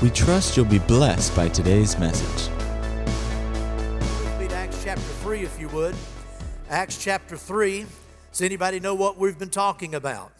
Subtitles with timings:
[0.04, 2.52] We trust you'll be blessed by today's message.
[4.54, 5.96] Acts chapter 3, if you would.
[6.70, 7.88] Acts chapter 3.
[8.32, 10.32] Does anybody know what we've been talking about?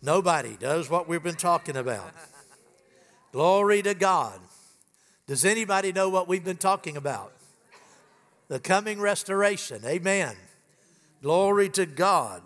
[0.00, 2.10] Nobody does what we've been talking about.
[3.32, 4.40] Glory to God.
[5.26, 7.32] Does anybody know what we've been talking about?
[8.48, 9.82] The coming restoration.
[9.84, 10.34] Amen.
[11.22, 12.42] Glory to God.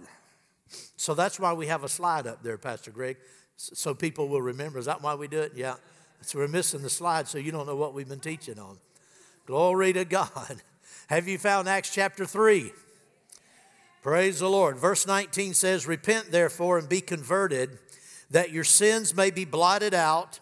[0.96, 3.18] So that's why we have a slide up there, Pastor Greg,
[3.56, 4.78] so people will remember.
[4.78, 5.52] Is that why we do it?
[5.54, 5.76] Yeah.
[6.22, 8.78] So we're missing the slide, so you don't know what we've been teaching on.
[9.46, 10.62] Glory to God.
[11.08, 12.72] Have you found Acts chapter 3?
[14.02, 14.78] Praise the Lord.
[14.78, 17.78] Verse 19 says, Repent therefore and be converted,
[18.30, 20.40] that your sins may be blotted out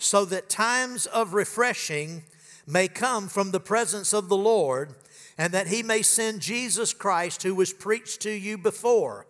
[0.00, 2.24] so that times of refreshing
[2.66, 4.94] may come from the presence of the Lord,
[5.36, 9.26] and that he may send Jesus Christ, who was preached to you before,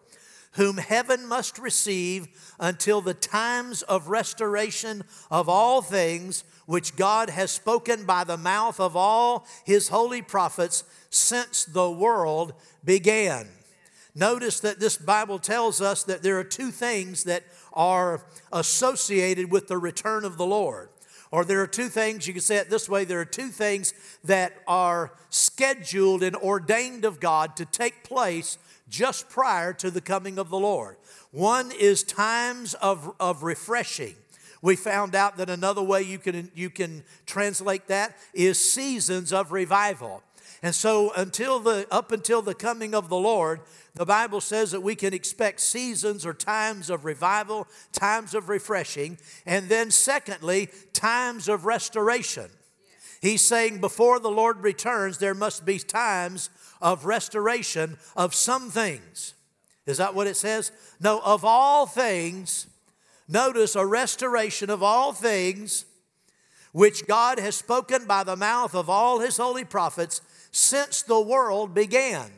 [0.53, 7.51] whom heaven must receive until the times of restoration of all things, which God has
[7.51, 12.53] spoken by the mouth of all his holy prophets since the world
[12.84, 13.49] began.
[14.15, 19.69] Notice that this Bible tells us that there are two things that are associated with
[19.69, 20.89] the return of the Lord.
[21.33, 23.95] Or there are two things, you can say it this way there are two things
[24.25, 30.39] that are scheduled and ordained of God to take place just prior to the coming
[30.39, 30.97] of the Lord.
[31.31, 34.17] One is times of, of refreshing.
[34.62, 39.53] We found out that another way you can, you can translate that is seasons of
[39.53, 40.23] revival.
[40.62, 43.61] And so until the up until the coming of the Lord,
[43.94, 49.19] the Bible says that we can expect seasons or times of revival, times of refreshing,
[49.47, 52.50] and then, secondly, times of restoration.
[53.20, 56.50] He's saying before the Lord returns, there must be times
[56.81, 59.34] of restoration of some things.
[59.87, 60.72] Is that what it says?
[61.00, 62.66] No, of all things,
[63.28, 65.84] notice a restoration of all things
[66.72, 71.75] which God has spoken by the mouth of all his holy prophets since the world
[71.75, 72.31] began.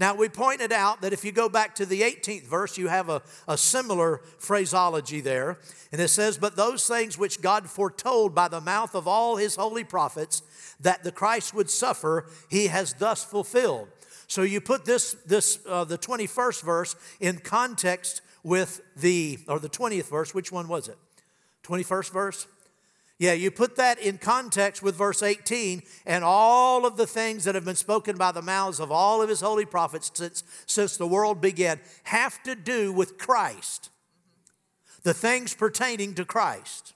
[0.00, 3.10] Now, we pointed out that if you go back to the 18th verse, you have
[3.10, 5.58] a, a similar phraseology there.
[5.92, 9.56] And it says, But those things which God foretold by the mouth of all his
[9.56, 10.42] holy prophets
[10.80, 13.88] that the Christ would suffer, he has thus fulfilled.
[14.26, 19.68] So you put this, this uh, the 21st verse in context with the, or the
[19.68, 20.96] 20th verse, which one was it?
[21.64, 22.46] 21st verse?
[23.20, 27.54] Yeah, you put that in context with verse 18 and all of the things that
[27.54, 31.06] have been spoken by the mouths of all of his holy prophets since, since the
[31.06, 33.90] world began have to do with Christ,
[35.02, 36.94] the things pertaining to Christ.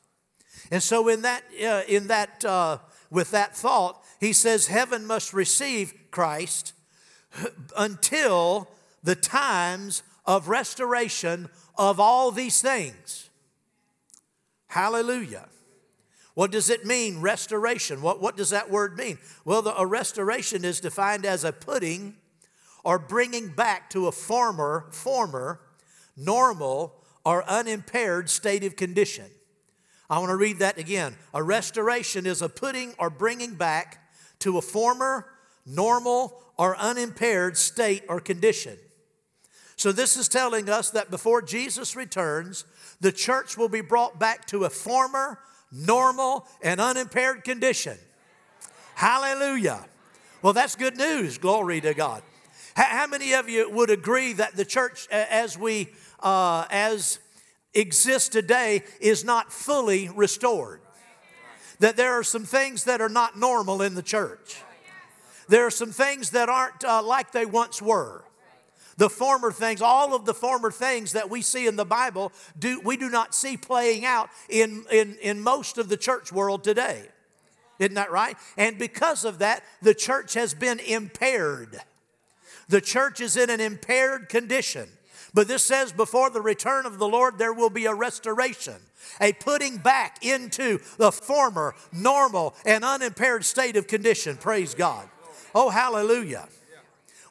[0.71, 2.79] And so, in that, uh, in that, uh,
[3.11, 6.73] with that thought, he says, Heaven must receive Christ
[7.77, 8.71] until
[9.03, 13.29] the times of restoration of all these things.
[14.69, 15.49] Hallelujah.
[16.35, 18.03] What does it mean, restoration?
[18.03, 19.19] What, what does that word mean?
[19.45, 22.17] Well, the, a restoration is defined as a putting
[22.83, 25.61] or bringing back to a former, former,
[26.17, 26.95] normal,
[27.25, 29.27] or unimpaired state of condition.
[30.11, 31.17] I want to read that again.
[31.33, 35.27] A restoration is a putting or bringing back to a former,
[35.65, 38.77] normal, or unimpaired state or condition.
[39.77, 42.65] So, this is telling us that before Jesus returns,
[43.01, 45.41] the church will be brought back to a former,
[45.75, 47.99] normal, and unimpaired condition.
[48.95, 49.85] Hallelujah.
[50.41, 51.39] Well, that's good news.
[51.39, 52.23] Glory to God.
[52.77, 55.89] How many of you would agree that the church, as we
[56.21, 57.19] uh, as
[57.73, 60.81] exists today, is not fully restored?
[61.81, 64.63] That there are some things that are not normal in the church.
[65.49, 68.24] There are some things that aren't uh, like they once were.
[68.97, 72.81] The former things, all of the former things that we see in the Bible, do,
[72.81, 77.09] we do not see playing out in, in, in most of the church world today.
[77.79, 78.37] Isn't that right?
[78.57, 81.81] And because of that, the church has been impaired.
[82.69, 84.89] The church is in an impaired condition.
[85.35, 88.77] But this says before the return of the Lord, there will be a restoration,
[89.21, 94.37] a putting back into the former, normal, and unimpaired state of condition.
[94.37, 95.09] Praise God.
[95.53, 96.49] Oh, hallelujah.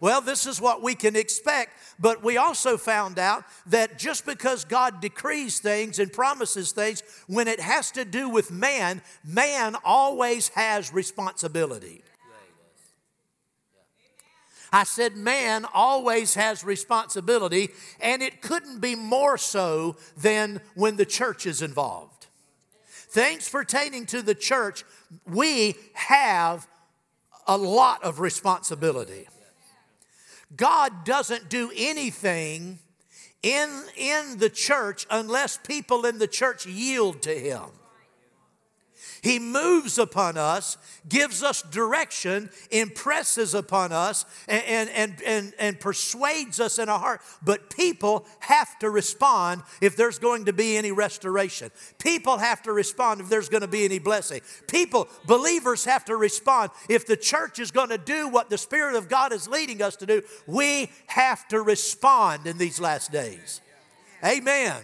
[0.04, 4.66] Well, this is what we can expect, but we also found out that just because
[4.66, 10.50] God decrees things and promises things, when it has to do with man, man always
[10.50, 12.04] has responsibility.
[14.74, 17.70] I said, man always has responsibility,
[18.02, 22.28] and it couldn't be more so than when the church is involved.
[22.90, 24.84] things pertaining to the church,
[25.26, 26.68] we have
[27.48, 29.28] a lot of responsibility.
[30.56, 32.80] God doesn't do anything
[33.42, 37.66] in, in the church unless people in the church yield to Him.
[39.24, 40.78] He moves upon us,
[41.08, 47.22] gives us direction, impresses upon us, and, and, and, and, persuades us in our heart.
[47.42, 51.72] But people have to respond if there's going to be any restoration.
[52.00, 54.42] People have to respond if there's going to be any blessing.
[54.68, 58.96] People, believers have to respond if the church is going to do what the Spirit
[58.96, 60.22] of God is leading us to do.
[60.48, 63.62] We have to respond in these last days.
[64.22, 64.84] Amen.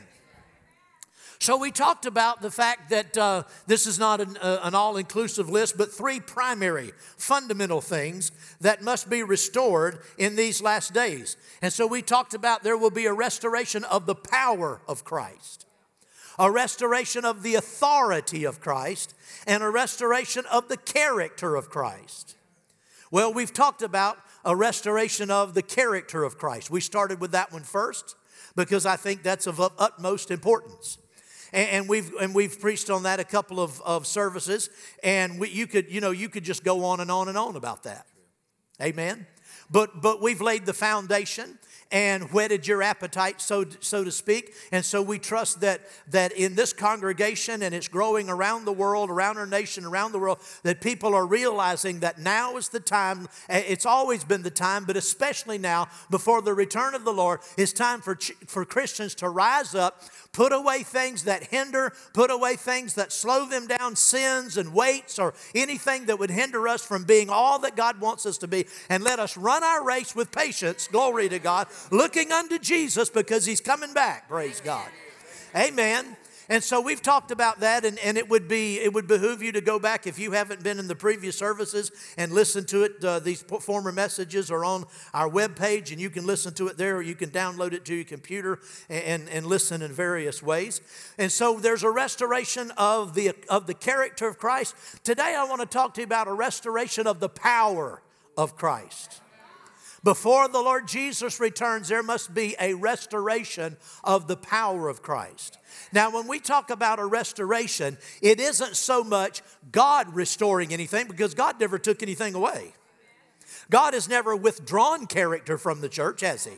[1.42, 4.98] So we talked about the fact that uh, this is not an, uh, an all
[4.98, 11.38] inclusive list, but three primary fundamental things that must be restored in these last days.
[11.62, 15.66] And so we talked about there will be a restoration of the power of Christ,
[16.38, 19.16] a restoration of the authority of Christ,
[19.48, 22.36] and a restoration of the character of Christ.
[23.12, 26.70] Well, we've talked about a restoration of the character of Christ.
[26.70, 28.18] We started with that one first
[28.58, 30.98] because I think that's of utmost importance.
[31.52, 34.70] And, we've and we've preached on that a couple of, of services,
[35.04, 37.56] and we, you could you know you could just go on and on and on
[37.56, 38.06] about that.
[38.82, 39.26] Amen.
[39.72, 41.58] But but we've laid the foundation
[41.92, 44.54] and whetted your appetite, so, so to speak.
[44.72, 49.10] And so we trust that, that in this congregation, and it's growing around the world,
[49.10, 53.28] around our nation, around the world, that people are realizing that now is the time.
[53.50, 57.74] It's always been the time, but especially now, before the return of the Lord, it's
[57.74, 62.94] time for, for Christians to rise up, put away things that hinder, put away things
[62.96, 67.30] that slow them down, sins and weights, or anything that would hinder us from being
[67.32, 70.88] all that God wants us to be, and let us run our race with patience.
[70.88, 74.28] Glory to God looking unto Jesus because he's coming back.
[74.28, 74.88] Praise God.
[75.56, 76.18] Amen.
[76.52, 79.52] And so we've talked about that, and, and it would be it would behoove you
[79.52, 83.06] to go back if you haven't been in the previous services and listen to it.
[83.06, 86.98] Uh, these former messages are on our webpage, and you can listen to it there,
[86.98, 88.60] or you can download it to your computer
[88.90, 90.82] and, and listen in various ways.
[91.20, 94.74] And so there's a restoration of the of the character of Christ.
[95.04, 98.02] Today I want to talk to you about a restoration of the power
[98.36, 99.22] of Christ.
[100.04, 105.58] Before the Lord Jesus returns, there must be a restoration of the power of Christ.
[105.92, 109.42] Now, when we talk about a restoration, it isn't so much
[109.72, 112.74] God restoring anything because God never took anything away.
[113.70, 116.54] God has never withdrawn character from the church, has He?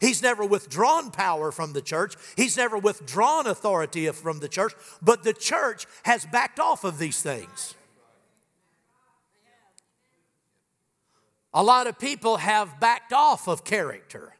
[0.00, 2.16] He's never withdrawn power from the church.
[2.36, 7.22] He's never withdrawn authority from the church, but the church has backed off of these
[7.22, 7.74] things.
[11.56, 14.34] A lot of people have backed off of character.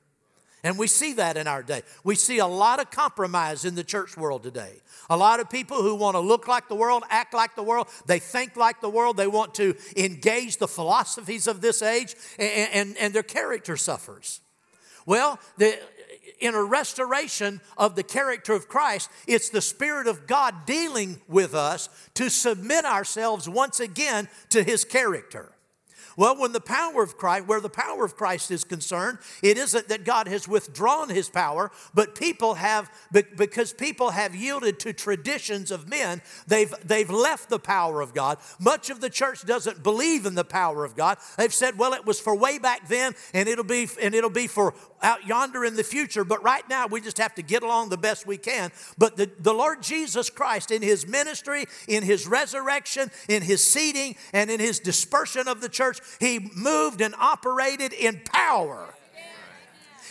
[0.63, 1.81] And we see that in our day.
[2.05, 4.83] We see a lot of compromise in the church world today.
[5.09, 7.89] A lot of people who want to look like the world, act like the world,
[8.05, 12.71] they think like the world, they want to engage the philosophies of this age, and,
[12.73, 14.43] and, and their character suffers.
[15.07, 15.79] Well, the,
[16.41, 21.55] in a restoration of the character of Christ, it's the Spirit of God dealing with
[21.55, 25.56] us to submit ourselves once again to His character.
[26.17, 29.89] Well, when the power of Christ, where the power of Christ is concerned, it isn't
[29.89, 35.71] that God has withdrawn his power, but people have, because people have yielded to traditions
[35.71, 38.39] of men, they've, they've left the power of God.
[38.59, 41.19] Much of the church doesn't believe in the power of God.
[41.37, 44.47] They've said, well, it was for way back then, and it'll be, and it'll be
[44.47, 47.91] for out yonder in the future, but right now we just have to get along
[47.91, 48.73] the best we can.
[48.97, 54.17] But the, the Lord Jesus Christ, in his ministry, in his resurrection, in his seating,
[54.33, 58.95] and in his dispersion of the church, he moved and operated in power.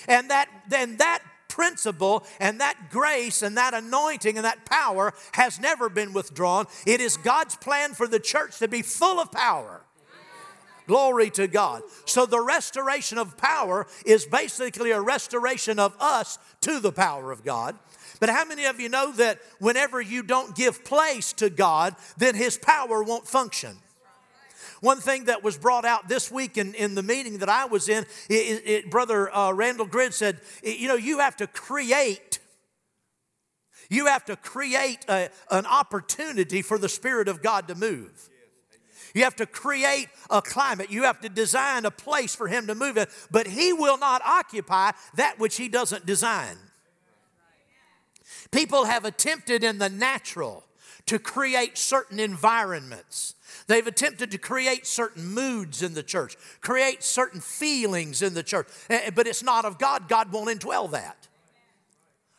[0.08, 5.60] And that then that principle and that grace and that anointing and that power has
[5.60, 6.68] never been withdrawn.
[6.86, 9.82] It is God's plan for the church to be full of power.
[10.88, 11.82] Glory to God.
[12.06, 17.44] So the restoration of power is basically a restoration of us to the power of
[17.44, 17.78] God.
[18.20, 22.36] But how many of you know that whenever you don't give place to God, then
[22.36, 23.78] His power won't function?
[24.86, 27.90] One thing that was brought out this week in, in the meeting that I was
[27.90, 32.38] in, it, it, Brother uh, Randall Grid said, you know, you have to create.
[33.90, 38.30] You have to create a, an opportunity for the Spirit of God to move.
[39.16, 40.92] You have to create a climate.
[40.92, 43.08] You have to design a place for Him to move in.
[43.32, 46.58] But He will not occupy that which He doesn't design.
[48.52, 50.64] People have attempted in the natural
[51.08, 53.36] to create certain environments.
[53.68, 58.68] They've attempted to create certain moods in the church, create certain feelings in the church,
[58.90, 60.08] eh, eh, but it's not of God.
[60.08, 61.28] God won't indwell that.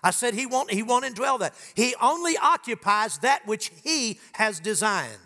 [0.02, 1.54] I said he won't, he won't indwell that.
[1.74, 5.18] He only occupies that which he has designed.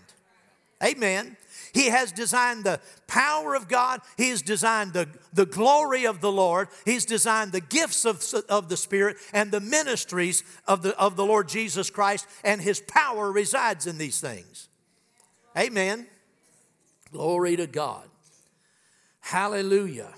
[0.82, 1.36] Amen.
[1.72, 4.00] He has designed the power of God.
[4.16, 6.68] He has designed the, the glory of the Lord.
[6.84, 11.24] He's designed the gifts of, of the Spirit and the ministries of the, of the
[11.24, 14.68] Lord Jesus Christ, and His power resides in these things.
[15.56, 16.06] Amen.
[17.12, 18.08] Glory to God.
[19.20, 20.12] Hallelujah.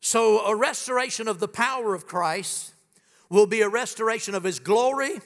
[0.00, 2.74] So, a restoration of the power of Christ
[3.30, 5.20] will be a restoration of His glory,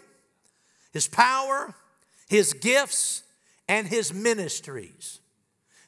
[0.93, 1.75] His power,
[2.29, 3.23] His gifts,
[3.69, 5.21] and His ministries.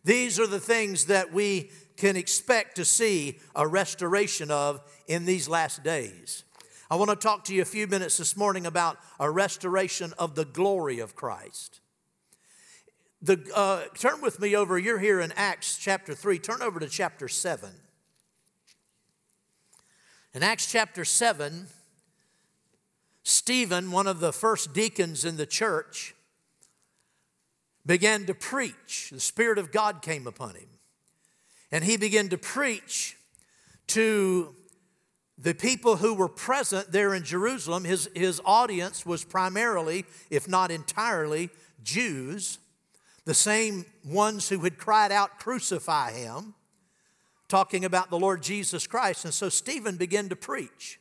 [0.05, 5.49] These are the things that we can expect to see a restoration of in these
[5.49, 6.45] last days.
[6.91, 10.35] I want to talk to you a few minutes this morning about a restoration of
[10.35, 11.81] the glory of Christ.
[13.21, 16.39] The, uh, turn with me over, you're here in Acts chapter 3.
[16.39, 17.69] Turn over to chapter 7.
[20.35, 21.67] In Acts chapter 7,
[23.25, 26.15] Stephen, one of the first deacons in the church,
[27.89, 29.09] began to preach.
[29.11, 30.69] The Spirit of God came upon him.
[31.73, 33.17] And he began to preach
[33.89, 34.55] to
[35.39, 37.85] the people who were present there in Jerusalem.
[37.85, 41.49] His, his audience was primarily, if not entirely,
[41.83, 42.59] Jews,
[43.25, 46.55] the same ones who had cried out, Crucify him
[47.49, 49.25] talking about the Lord Jesus Christ.
[49.25, 51.01] And so Stephen began to preach.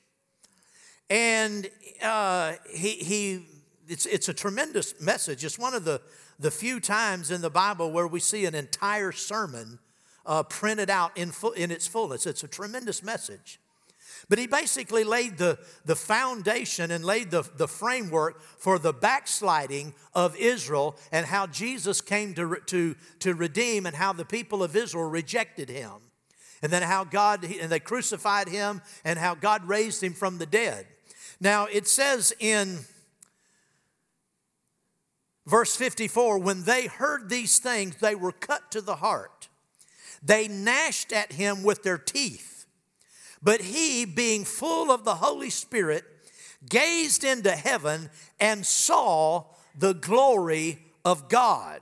[1.09, 1.69] And
[2.01, 3.45] uh, he, he
[3.89, 5.43] it's, it's a tremendous message.
[5.43, 6.01] It's one of the,
[6.39, 9.79] the few times in the Bible where we see an entire sermon
[10.25, 12.25] uh, printed out in, full, in its fullness.
[12.25, 13.59] It's a tremendous message.
[14.29, 19.93] But he basically laid the, the foundation and laid the, the framework for the backsliding
[20.13, 24.75] of Israel and how Jesus came to, to, to redeem and how the people of
[24.75, 26.07] Israel rejected him
[26.61, 30.45] and then how God, and they crucified him, and how God raised him from the
[30.45, 30.87] dead.
[31.39, 32.79] Now, it says in
[35.47, 39.47] verse 54 when they heard these things, they were cut to the heart.
[40.21, 42.65] They gnashed at him with their teeth.
[43.41, 46.03] But he, being full of the Holy Spirit,
[46.67, 49.45] gazed into heaven and saw
[49.77, 51.81] the glory of God,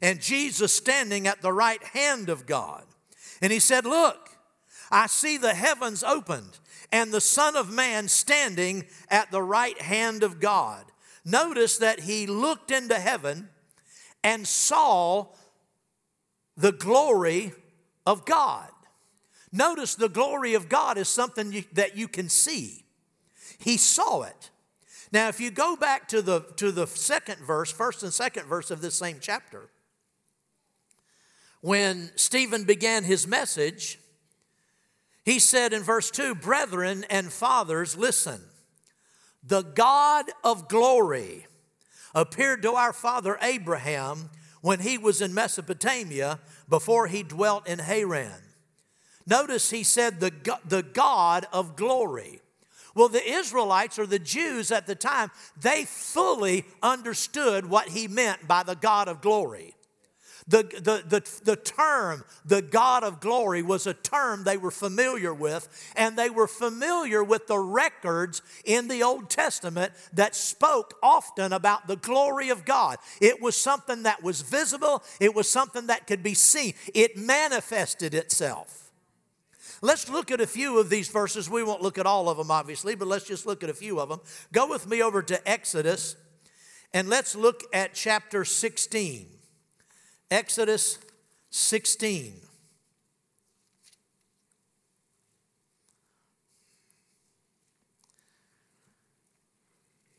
[0.00, 2.84] and Jesus standing at the right hand of God.
[3.42, 4.30] And he said, Look,
[4.90, 6.58] I see the heavens opened
[6.92, 10.84] and the Son of Man standing at the right hand of God.
[11.24, 13.48] Notice that he looked into heaven
[14.22, 15.28] and saw
[16.56, 17.52] the glory
[18.06, 18.70] of God.
[19.52, 22.84] Notice the glory of God is something you, that you can see.
[23.58, 24.50] He saw it.
[25.12, 28.70] Now, if you go back to the, to the second verse, first and second verse
[28.70, 29.70] of this same chapter,
[31.60, 34.00] when Stephen began his message,
[35.24, 38.40] he said in verse 2 Brethren and fathers, listen.
[39.46, 41.46] The God of glory
[42.14, 44.30] appeared to our father Abraham
[44.62, 48.40] when he was in Mesopotamia before he dwelt in Haran.
[49.26, 50.32] Notice he said, the,
[50.66, 52.40] the God of glory.
[52.94, 58.46] Well, the Israelites or the Jews at the time, they fully understood what he meant
[58.46, 59.74] by the God of glory.
[60.46, 65.32] The, the, the, the term, the God of glory, was a term they were familiar
[65.32, 71.54] with, and they were familiar with the records in the Old Testament that spoke often
[71.54, 72.98] about the glory of God.
[73.22, 78.12] It was something that was visible, it was something that could be seen, it manifested
[78.12, 78.84] itself.
[79.80, 81.48] Let's look at a few of these verses.
[81.48, 83.98] We won't look at all of them, obviously, but let's just look at a few
[83.98, 84.20] of them.
[84.52, 86.16] Go with me over to Exodus,
[86.92, 89.33] and let's look at chapter 16.
[90.34, 90.98] Exodus
[91.50, 92.34] 16.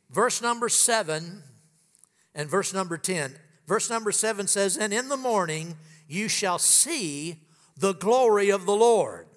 [0.09, 1.43] Verse number 7
[2.33, 3.35] and verse number 10.
[3.67, 5.75] Verse number 7 says, And in the morning
[6.07, 7.41] you shall see
[7.77, 9.27] the glory of the Lord,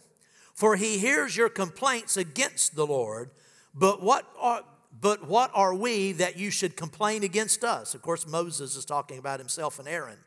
[0.54, 3.30] for he hears your complaints against the Lord.
[3.74, 4.62] But what are,
[5.00, 7.94] but what are we that you should complain against us?
[7.94, 10.18] Of course, Moses is talking about himself and Aaron.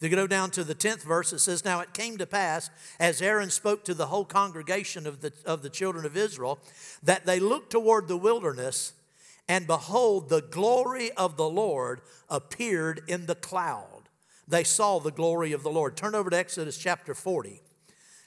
[0.00, 3.20] They go down to the 10th verse, it says, Now it came to pass, as
[3.20, 6.60] Aaron spoke to the whole congregation of the, of the children of Israel,
[7.02, 8.92] that they looked toward the wilderness,
[9.48, 14.08] and behold, the glory of the Lord appeared in the cloud.
[14.46, 15.96] They saw the glory of the Lord.
[15.96, 17.60] Turn over to Exodus chapter 40.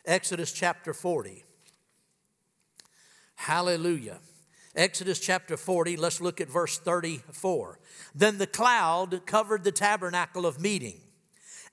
[0.06, 1.46] Exodus chapter 40.
[3.36, 4.20] Hallelujah.
[4.76, 7.80] Exodus chapter 40, let's look at verse 34.
[8.14, 11.02] Then the cloud covered the tabernacle of meeting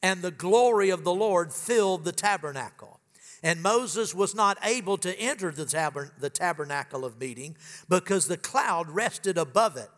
[0.02, 3.00] and the glory of the Lord filled the tabernacle.
[3.42, 7.56] And Moses was not able to enter the, tabern- the tabernacle of meeting
[7.88, 9.90] because the cloud rested above it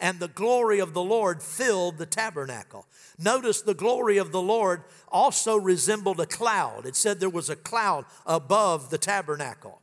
[0.00, 2.86] and the glory of the Lord filled the tabernacle.
[3.18, 6.86] Notice the glory of the Lord also resembled a cloud.
[6.86, 9.80] It said there was a cloud above the tabernacle.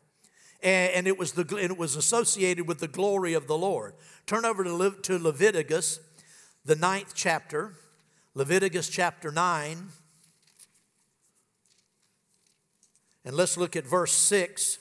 [0.64, 3.94] And, it, was the, and it was associated with the glory of the Lord.
[4.26, 6.00] Turn over to, Le, to Leviticus,
[6.64, 7.74] the ninth chapter,
[8.38, 9.88] Leviticus chapter 9.
[13.24, 14.78] And let's look at verse 6.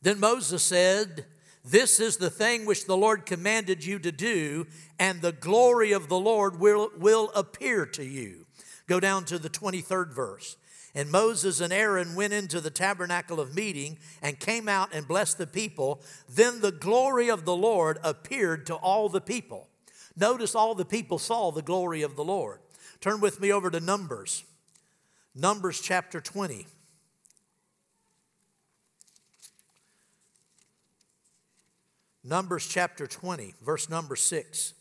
[0.00, 1.26] Then Moses said,
[1.64, 6.08] This is the thing which the Lord commanded you to do, and the glory of
[6.08, 8.46] the Lord will, will appear to you.
[8.86, 10.56] Go down to the 23rd verse.
[10.94, 15.38] And Moses and Aaron went into the tabernacle of meeting and came out and blessed
[15.38, 16.00] the people.
[16.28, 19.66] Then the glory of the Lord appeared to all the people.
[20.16, 22.60] Notice all the people saw the glory of the Lord.
[23.00, 24.44] Turn with me over to Numbers.
[25.34, 26.66] Numbers chapter 20.
[32.26, 34.72] Numbers chapter 20, verse number 6.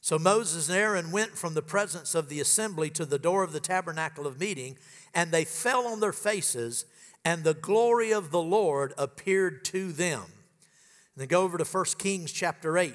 [0.00, 3.52] So Moses and Aaron went from the presence of the assembly to the door of
[3.52, 4.76] the tabernacle of meeting,
[5.14, 6.84] and they fell on their faces,
[7.24, 10.24] and the glory of the Lord appeared to them.
[11.14, 12.94] And then go over to 1 Kings chapter 8.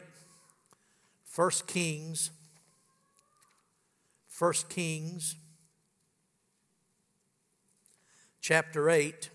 [1.35, 2.29] 1 Kings,
[4.37, 5.35] 1 Kings
[8.39, 9.31] chapter 8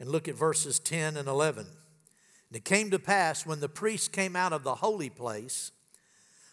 [0.00, 1.66] and look at verses 10 and 11.
[1.66, 5.70] And it came to pass when the priest came out of the holy place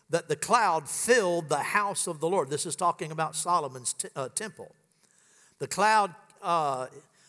[0.10, 2.50] that the cloud filled the house of the Lord.
[2.50, 4.76] This is talking about Solomon's t- uh, temple.
[5.60, 6.88] The cloud uh,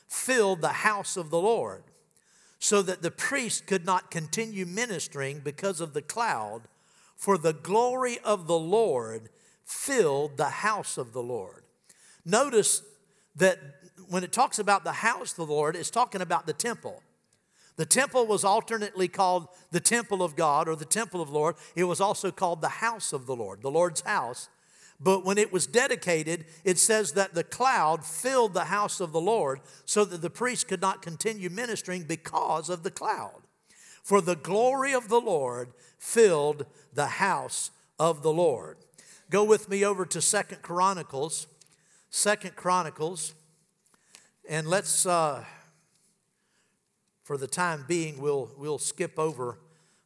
[0.08, 1.84] filled the house of the Lord
[2.66, 6.62] so that the priest could not continue ministering because of the cloud,
[7.14, 9.28] for the glory of the Lord
[9.64, 11.62] filled the house of the Lord.
[12.24, 12.82] Notice
[13.36, 13.60] that
[14.08, 17.04] when it talks about the house of the Lord, it's talking about the temple.
[17.76, 21.54] The temple was alternately called the temple of God or the temple of the Lord.
[21.76, 24.48] It was also called the house of the Lord, the Lord's house.
[24.98, 29.20] But when it was dedicated, it says that the cloud filled the house of the
[29.20, 33.42] Lord so that the priest could not continue ministering because of the cloud.
[34.02, 38.78] For the glory of the Lord filled the house of the Lord.
[39.28, 41.46] Go with me over to Second Chronicles
[42.16, 43.34] Second Chronicles,
[44.48, 45.44] and let's, uh,
[47.24, 49.58] for the time being, we'll, we'll skip over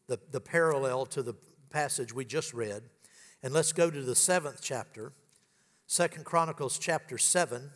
[0.08, 1.34] the, the parallel to the
[1.70, 2.82] passage we just read,
[3.42, 5.12] and let's go to the seventh chapter,
[5.86, 7.70] Second Chronicles chapter 7.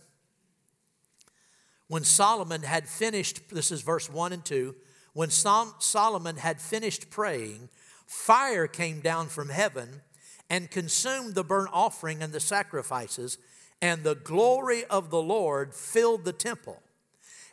[1.88, 4.74] When Solomon had finished, this is verse 1 and 2,
[5.14, 7.68] when Solomon had finished praying,
[8.06, 10.02] fire came down from heaven
[10.50, 13.38] and consumed the burnt offering and the sacrifices
[13.80, 16.82] and the glory of the Lord filled the temple.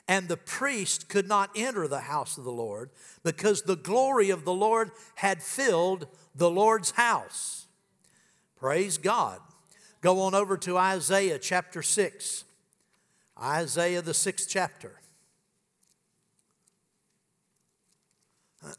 [0.08, 2.89] And the priest could not enter the house of the Lord
[3.24, 7.67] because the glory of the Lord had filled the Lord's house.
[8.62, 9.41] Praise God.
[10.00, 12.45] Go on over to Isaiah chapter 6.
[13.41, 15.02] Isaiah, the sixth chapter.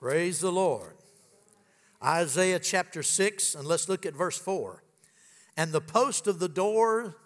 [0.00, 0.94] Praise the Lord.
[2.02, 4.84] Isaiah chapter 6, and let's look at verse 4
[5.56, 7.16] and the post of the door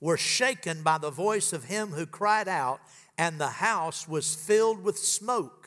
[0.00, 2.80] were shaken by the voice of him who cried out,
[3.16, 5.63] and the house was filled with smoke.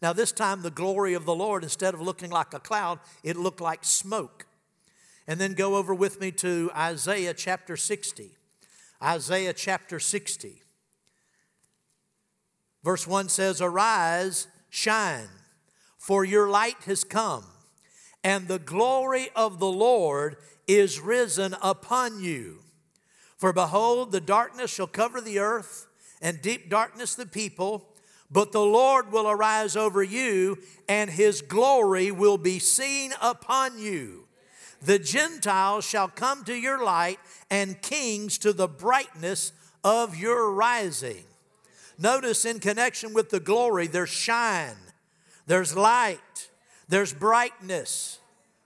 [0.00, 3.36] Now, this time, the glory of the Lord, instead of looking like a cloud, it
[3.36, 4.46] looked like smoke.
[5.26, 8.30] And then go over with me to Isaiah chapter 60.
[9.02, 10.62] Isaiah chapter 60.
[12.84, 15.28] Verse 1 says, Arise, shine,
[15.98, 17.44] for your light has come,
[18.22, 22.60] and the glory of the Lord is risen upon you.
[23.36, 25.86] For behold, the darkness shall cover the earth,
[26.22, 27.94] and deep darkness the people.
[28.30, 34.26] But the Lord will arise over you, and his glory will be seen upon you.
[34.82, 37.18] The Gentiles shall come to your light,
[37.50, 41.24] and kings to the brightness of your rising.
[41.98, 44.76] Notice in connection with the glory, there's shine,
[45.46, 46.50] there's light,
[46.88, 48.20] there's brightness.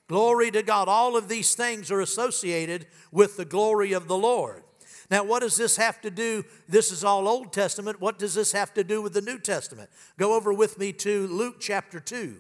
[0.09, 0.89] Glory to God.
[0.89, 4.63] All of these things are associated with the glory of the Lord.
[5.11, 6.45] Now, what does this have to do?
[6.69, 8.01] This is all Old Testament.
[8.01, 9.91] What does this have to do with the New Testament?
[10.19, 12.37] Go over with me to Luke chapter 2.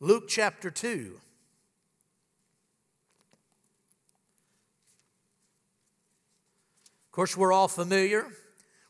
[0.00, 1.20] Luke chapter 2.
[7.06, 8.26] Of course, we're all familiar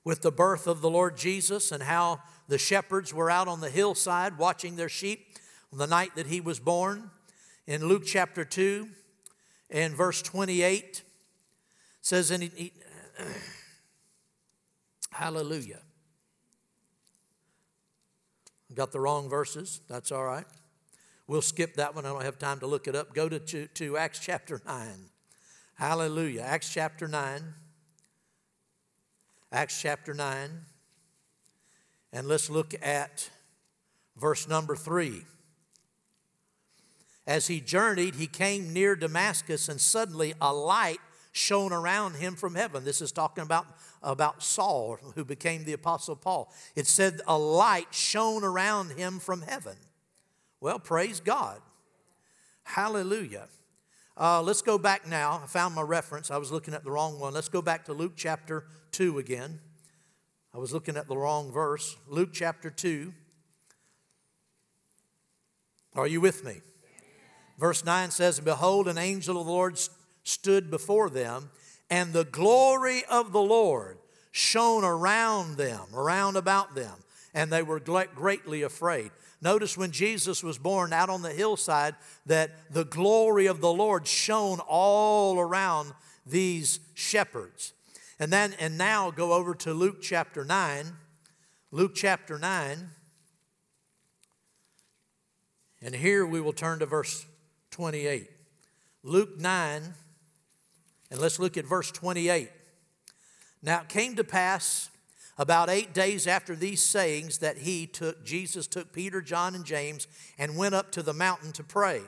[0.03, 3.71] with the birth of the Lord Jesus and how the shepherds were out on the
[3.71, 5.39] hillside watching their sheep
[5.73, 7.11] on the night that he was born
[7.67, 8.89] in Luke chapter 2
[9.71, 11.03] and verse 28.
[12.01, 12.73] says in he,
[15.11, 15.81] hallelujah.
[18.75, 19.81] Got the wrong verses.
[19.89, 20.47] That's all right.
[21.27, 22.05] We'll skip that one.
[22.05, 23.15] I don't have time to look it up.
[23.15, 24.87] Go to, to, to acts chapter 9
[25.77, 26.43] hallelujah.
[26.43, 27.43] Acts chapter 9
[29.53, 30.51] acts chapter 9
[32.13, 33.31] and let's look at
[34.17, 35.25] verse number 3
[37.27, 41.01] as he journeyed, he came near Damascus, and suddenly a light
[41.35, 42.85] shone around him from heaven.
[42.85, 43.67] This is talking about,
[44.05, 46.53] about Saul, who became the Apostle Paul.
[46.77, 49.75] It said a light shone around him from heaven.
[50.61, 51.61] Well, praise God.
[52.63, 53.49] Hallelujah.
[54.17, 55.41] Uh, let's go back now.
[55.43, 56.31] I found my reference.
[56.31, 57.35] I was looking at the wrong one.
[57.35, 59.59] Let's go back to Luke chapter 2 again.
[60.55, 61.97] I was looking at the wrong verse.
[62.09, 63.13] Luke chapter 2.
[65.97, 66.61] Are you with me?
[67.59, 69.81] Verse 9 says, Behold, an angel of the Lord
[70.25, 71.51] stood before them,
[71.89, 73.99] and the glory of the Lord
[74.33, 79.11] shone around them, around about them, and they were greatly afraid.
[79.41, 81.95] Notice when Jesus was born out on the hillside
[82.27, 85.93] that the glory of the Lord shone all around
[86.27, 87.75] these shepherds.
[88.19, 90.87] And then and now go over to Luke chapter 9.
[91.71, 92.91] Luke chapter 9.
[95.83, 97.27] And here we will turn to verse
[97.73, 98.31] 28.
[99.03, 99.83] Luke 9,
[101.15, 102.51] and let's look at verse 28.
[103.63, 104.91] Now it came to pass
[105.39, 110.09] about eight days after these sayings that he took, Jesus took Peter, John, and James
[110.41, 112.01] and went up to the mountain to pray.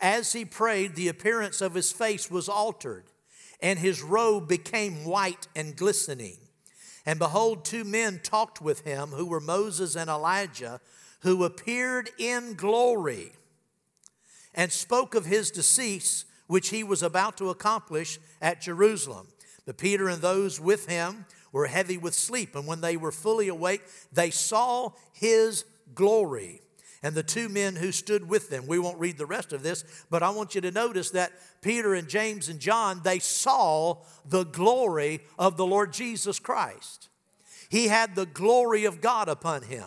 [0.00, 3.04] As he prayed, the appearance of his face was altered,
[3.60, 6.38] and his robe became white and glistening.
[7.06, 10.80] And behold, two men talked with him, who were Moses and Elijah,
[11.20, 13.30] who appeared in glory
[14.52, 19.28] and spoke of his decease, which he was about to accomplish at Jerusalem.
[19.66, 23.48] But Peter and those with him were heavy with sleep, and when they were fully
[23.48, 26.60] awake, they saw his glory.
[27.02, 29.84] And the two men who stood with them, we won't read the rest of this,
[30.10, 34.44] but I want you to notice that Peter and James and John, they saw the
[34.44, 37.08] glory of the Lord Jesus Christ.
[37.68, 39.86] He had the glory of God upon him.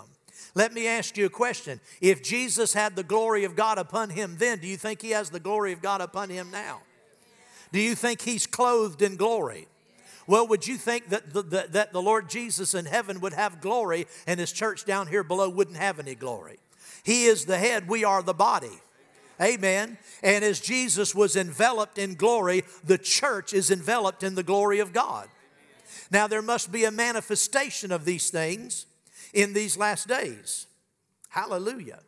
[0.57, 1.79] Let me ask you a question.
[2.01, 5.29] If Jesus had the glory of God upon him then, do you think he has
[5.29, 6.81] the glory of God upon him now?
[7.71, 9.67] Do you think he's clothed in glory?
[10.25, 13.61] Well, would you think that the, the, that the Lord Jesus in heaven would have
[13.61, 16.57] glory and his church down here below wouldn't have any glory?
[17.03, 18.81] He is the head, we are the body.
[19.39, 19.99] Amen.
[20.23, 24.91] And as Jesus was enveloped in glory, the church is enveloped in the glory of
[24.91, 25.27] God.
[26.09, 28.87] Now, there must be a manifestation of these things
[29.37, 30.65] in these last days.
[31.29, 31.99] Hallelujah.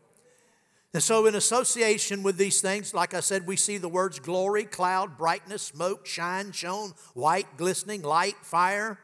[0.95, 4.63] And so, in association with these things, like I said, we see the words glory,
[4.63, 8.99] cloud, brightness, smoke, shine, shone, white, glistening, light, fire.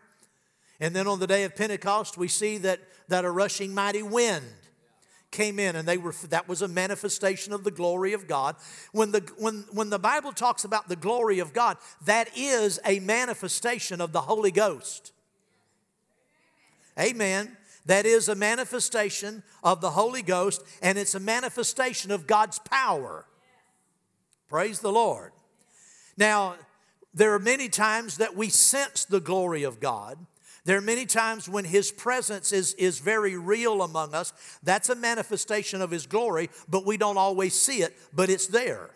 [0.79, 4.43] And then on the day of Pentecost, we see that, that a rushing mighty wind
[5.29, 8.55] came in and they were that was a manifestation of the glory of God.
[8.91, 12.99] When the when when the Bible talks about the glory of God, that is a
[13.01, 15.11] manifestation of the Holy Ghost.
[16.99, 17.55] Amen.
[17.85, 23.25] That is a manifestation of the Holy Ghost, and it's a manifestation of God's power.
[24.49, 25.31] Praise the Lord.
[26.17, 26.55] Now,
[27.13, 30.17] there are many times that we sense the glory of God.
[30.65, 34.33] There are many times when His presence is, is very real among us.
[34.63, 38.89] That's a manifestation of His glory, but we don't always see it, but it's there.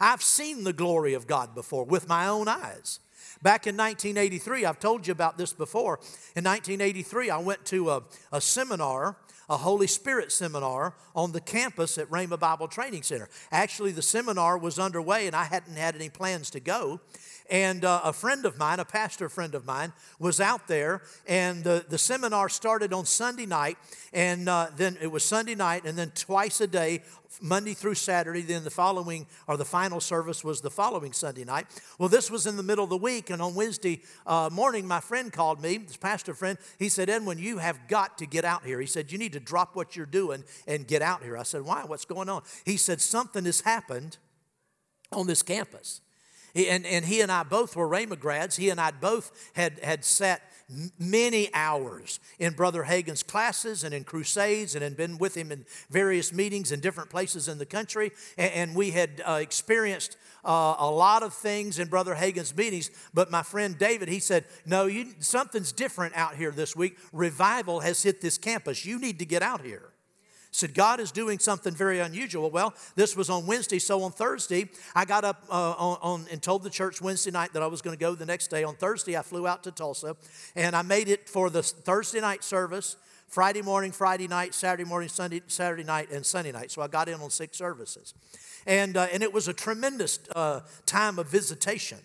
[0.00, 3.00] I've seen the glory of God before with my own eyes.
[3.42, 6.00] Back in 1983, I've told you about this before.
[6.34, 9.16] In 1983, I went to a, a seminar
[9.48, 13.28] a Holy Spirit seminar on the campus at Rhema Bible Training Center.
[13.50, 17.00] Actually, the seminar was underway and I hadn't had any plans to go.
[17.50, 21.64] And uh, a friend of mine, a pastor friend of mine, was out there, and
[21.64, 23.78] the, the seminar started on Sunday night,
[24.12, 27.02] and uh, then it was Sunday night, and then twice a day,
[27.40, 28.42] Monday through Saturday.
[28.42, 31.66] Then the following, or the final service was the following Sunday night.
[31.98, 35.00] Well, this was in the middle of the week, and on Wednesday uh, morning, my
[35.00, 36.58] friend called me, this pastor friend.
[36.78, 38.78] He said, Edwin, you have got to get out here.
[38.78, 41.38] He said, You need to drop what you're doing and get out here.
[41.38, 41.84] I said, Why?
[41.86, 42.42] What's going on?
[42.66, 44.18] He said, Something has happened
[45.12, 46.02] on this campus.
[46.54, 48.56] And, and he and I both were Rhema grads.
[48.56, 50.42] He and I both had, had sat
[50.98, 55.64] many hours in Brother Hagin's classes and in crusades and had been with him in
[55.88, 58.12] various meetings in different places in the country.
[58.36, 62.90] And, and we had uh, experienced uh, a lot of things in Brother Hagin's meetings.
[63.14, 66.98] But my friend David, he said, No, you, something's different out here this week.
[67.12, 68.84] Revival has hit this campus.
[68.84, 69.92] You need to get out here.
[70.50, 72.50] Said, God is doing something very unusual.
[72.50, 76.42] Well, this was on Wednesday, so on Thursday, I got up uh, on, on, and
[76.42, 78.64] told the church Wednesday night that I was going to go the next day.
[78.64, 80.16] On Thursday, I flew out to Tulsa,
[80.56, 82.96] and I made it for the Thursday night service.
[83.28, 86.70] Friday morning, Friday night, Saturday morning, Sunday, Saturday night, and Sunday night.
[86.70, 88.14] So I got in on six services.
[88.66, 91.98] And, uh, and it was a tremendous uh, time of visitation.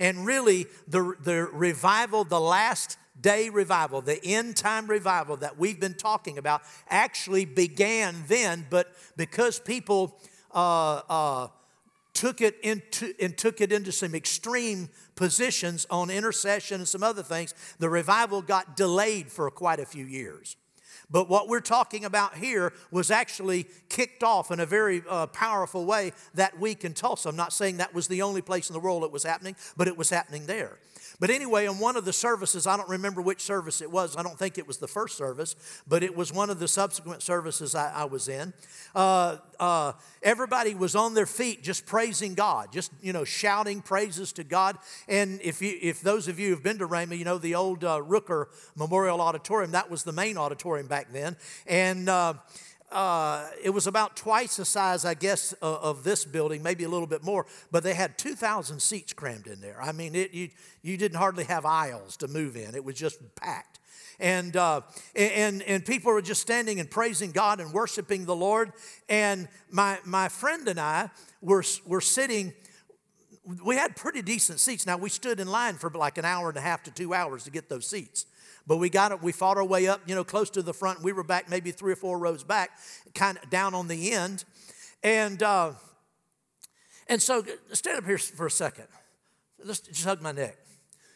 [0.00, 5.80] And really, the, the revival, the last day revival, the end time revival that we've
[5.80, 10.18] been talking about, actually began then, but because people
[10.52, 11.48] uh, uh,
[12.12, 17.22] took it into and took it into some extreme positions on intercession and some other
[17.22, 20.56] things, the revival got delayed for quite a few years.
[21.10, 25.84] But what we're talking about here was actually kicked off in a very uh, powerful
[25.84, 27.28] way that week in Tulsa.
[27.28, 29.88] I'm not saying that was the only place in the world it was happening, but
[29.88, 30.78] it was happening there.
[31.22, 34.16] But anyway, in one of the services, I don't remember which service it was.
[34.16, 35.54] I don't think it was the first service,
[35.86, 38.52] but it was one of the subsequent services I, I was in.
[38.92, 39.92] Uh, uh,
[40.24, 44.78] everybody was on their feet just praising God, just, you know, shouting praises to God.
[45.06, 47.84] And if, you, if those of you who've been to Rhema, you know, the old
[47.84, 51.36] uh, Rooker Memorial Auditorium, that was the main auditorium back then.
[51.68, 52.08] And
[52.92, 56.88] uh, it was about twice the size, I guess, uh, of this building, maybe a
[56.88, 59.80] little bit more, but they had 2,000 seats crammed in there.
[59.82, 60.50] I mean, it, you,
[60.82, 63.78] you didn't hardly have aisles to move in, it was just packed.
[64.20, 64.82] And, uh,
[65.16, 68.72] and, and people were just standing and praising God and worshiping the Lord.
[69.08, 72.52] And my, my friend and I were, were sitting
[73.64, 74.86] we had pretty decent seats.
[74.86, 77.44] Now, we stood in line for like an hour and a half to two hours
[77.44, 78.26] to get those seats.
[78.66, 81.02] But we got it, we fought our way up, you know, close to the front.
[81.02, 82.70] We were back maybe three or four rows back,
[83.14, 84.44] kind of down on the end.
[85.02, 85.72] And uh,
[87.08, 88.86] and so stand up here for a second.
[89.66, 90.56] Just, just hug my neck.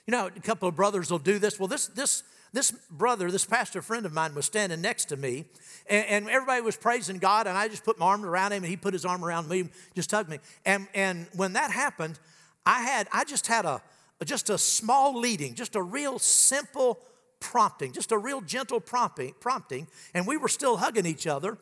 [0.07, 1.59] You know, a couple of brothers will do this.
[1.59, 5.45] Well, this this this brother, this pastor friend of mine, was standing next to me,
[5.89, 8.71] and, and, everybody was praising God, and I just put my arm around him, and
[8.71, 10.39] he put his arm around me, just hugged me.
[10.65, 12.19] And and when that happened,
[12.65, 13.83] I had I just had a
[14.25, 17.01] just a small leading, just a real simple
[17.41, 21.59] prompting, just a real gentle prompting, prompting, and we were still hugging each other.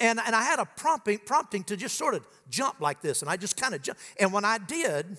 [0.00, 3.30] And, and I had a prompting, prompting to just sort of jump like this, and
[3.30, 4.00] I just kind of jumped.
[4.18, 5.18] And when I did,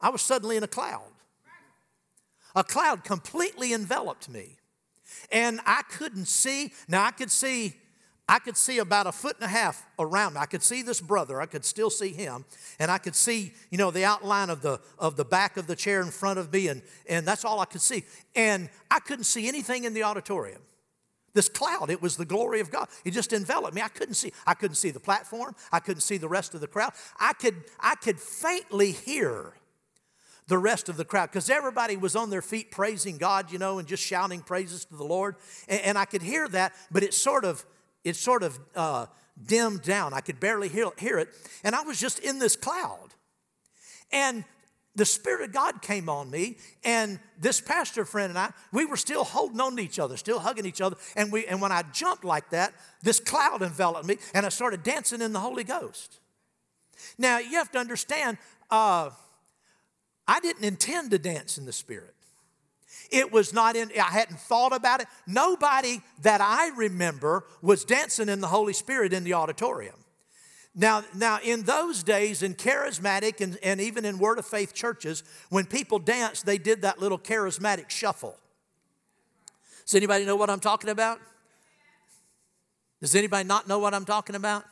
[0.00, 1.12] I was suddenly in a cloud.
[2.54, 4.56] A cloud completely enveloped me.
[5.30, 6.72] And I couldn't see.
[6.88, 7.74] Now, I could see
[8.32, 10.40] I could see about a foot and a half around me.
[10.40, 11.38] I could see this brother.
[11.38, 12.46] I could still see him.
[12.78, 15.76] And I could see, you know, the outline of the of the back of the
[15.76, 18.04] chair in front of me, and, and that's all I could see.
[18.34, 20.62] And I couldn't see anything in the auditorium.
[21.34, 22.88] This cloud, it was the glory of God.
[23.04, 23.82] It just enveloped me.
[23.82, 24.32] I couldn't see.
[24.46, 25.54] I couldn't see the platform.
[25.70, 26.92] I couldn't see the rest of the crowd.
[27.20, 29.52] I could, I could faintly hear
[30.46, 33.78] the rest of the crowd because everybody was on their feet praising God, you know,
[33.78, 35.36] and just shouting praises to the Lord.
[35.68, 37.66] And, and I could hear that, but it sort of
[38.04, 39.06] it sort of uh,
[39.44, 40.14] dimmed down.
[40.14, 41.28] I could barely hear, hear it.
[41.64, 43.14] And I was just in this cloud.
[44.10, 44.44] And
[44.94, 48.98] the Spirit of God came on me, and this pastor friend and I, we were
[48.98, 50.96] still holding on to each other, still hugging each other.
[51.16, 54.82] And, we, and when I jumped like that, this cloud enveloped me, and I started
[54.82, 56.20] dancing in the Holy Ghost.
[57.16, 58.36] Now, you have to understand,
[58.70, 59.10] uh,
[60.28, 62.14] I didn't intend to dance in the Spirit.
[63.12, 65.06] It was not in, I hadn't thought about it.
[65.26, 69.94] Nobody that I remember was dancing in the Holy Spirit in the auditorium.
[70.74, 75.22] Now, now in those days, in charismatic and, and even in Word of Faith churches,
[75.50, 78.36] when people danced, they did that little charismatic shuffle.
[79.84, 81.20] Does anybody know what I'm talking about?
[83.02, 84.64] Does anybody not know what I'm talking about?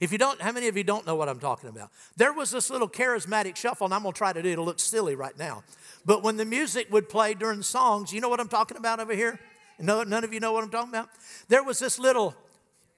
[0.00, 1.90] If you don't, how many of you don't know what I'm talking about?
[2.16, 4.52] There was this little charismatic shuffle, and I'm gonna try to do it.
[4.52, 5.62] It'll look silly right now.
[6.06, 9.14] But when the music would play during songs, you know what I'm talking about over
[9.14, 9.38] here?
[9.78, 11.10] No, none of you know what I'm talking about?
[11.48, 12.34] There was this little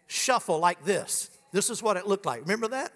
[0.07, 1.31] shuffle like this.
[1.51, 2.41] This is what it looked like.
[2.43, 2.93] Remember that?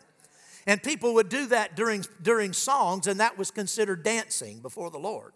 [0.68, 4.98] And people would do that during, during songs, and that was considered dancing before the
[4.98, 5.32] Lord.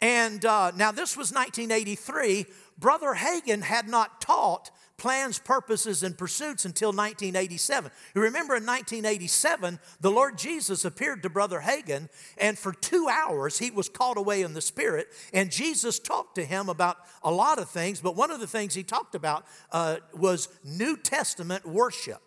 [0.00, 2.46] And uh, now, this was 1983.
[2.78, 7.90] Brother Hagin had not taught plans, purposes, and pursuits until 1987.
[8.14, 13.58] You remember in 1987, the Lord Jesus appeared to Brother Hagin, and for two hours
[13.58, 17.58] he was caught away in the Spirit, and Jesus talked to him about a lot
[17.58, 22.22] of things, but one of the things he talked about uh, was New Testament worship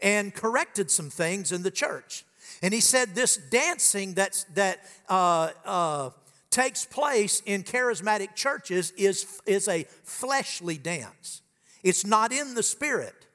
[0.00, 2.24] and corrected some things in the church.
[2.62, 6.10] And he said this dancing that's, that uh, uh,
[6.50, 11.42] takes place in charismatic churches is, is a fleshly dance.
[11.88, 13.26] It's not in the spirit.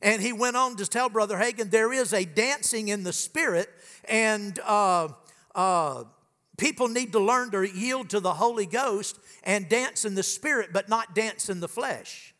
[0.00, 3.70] And he went on to tell Brother Hagin there is a dancing in the spirit,
[4.06, 5.08] and uh,
[5.54, 6.04] uh,
[6.58, 10.70] people need to learn to yield to the Holy Ghost and dance in the spirit,
[10.72, 12.34] but not dance in the flesh.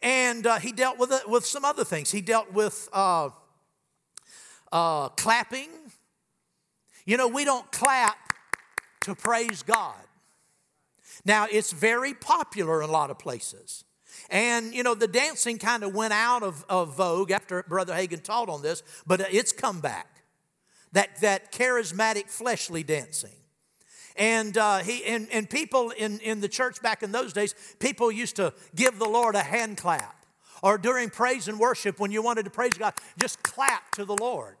[0.00, 2.10] And uh, he dealt with, it, with some other things.
[2.10, 3.30] He dealt with uh,
[4.72, 5.68] uh, clapping.
[7.04, 8.16] You know, we don't clap
[9.02, 10.07] to praise God.
[11.24, 13.84] Now, it's very popular in a lot of places.
[14.30, 18.22] And, you know, the dancing kind of went out of, of vogue after Brother Hagin
[18.22, 20.22] taught on this, but it's come back.
[20.92, 23.36] That, that charismatic, fleshly dancing.
[24.16, 28.10] And, uh, he, and, and people in, in the church back in those days, people
[28.10, 30.26] used to give the Lord a hand clap.
[30.62, 34.16] Or during praise and worship, when you wanted to praise God, just clap to the
[34.16, 34.56] Lord.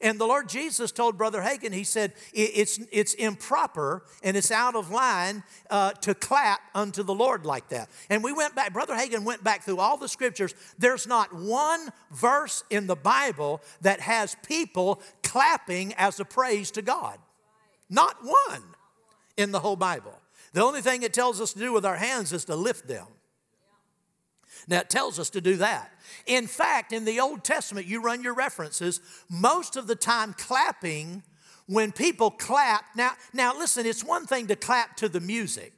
[0.00, 4.76] And the Lord Jesus told Brother Hagin, he said, it's, it's improper and it's out
[4.76, 7.88] of line uh, to clap unto the Lord like that.
[8.10, 10.54] And we went back, Brother Hagin went back through all the scriptures.
[10.78, 16.82] There's not one verse in the Bible that has people clapping as a praise to
[16.82, 17.18] God.
[17.88, 18.62] Not one
[19.36, 20.18] in the whole Bible.
[20.52, 23.06] The only thing it tells us to do with our hands is to lift them.
[24.68, 25.92] Now, it tells us to do that.
[26.26, 31.22] In fact, in the Old Testament, you run your references, most of the time clapping,
[31.66, 35.72] when people clap, now, now listen, it's one thing to clap to the music.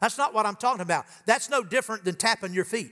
[0.00, 1.04] That's not what I'm talking about.
[1.26, 2.90] That's no different than tapping your feet.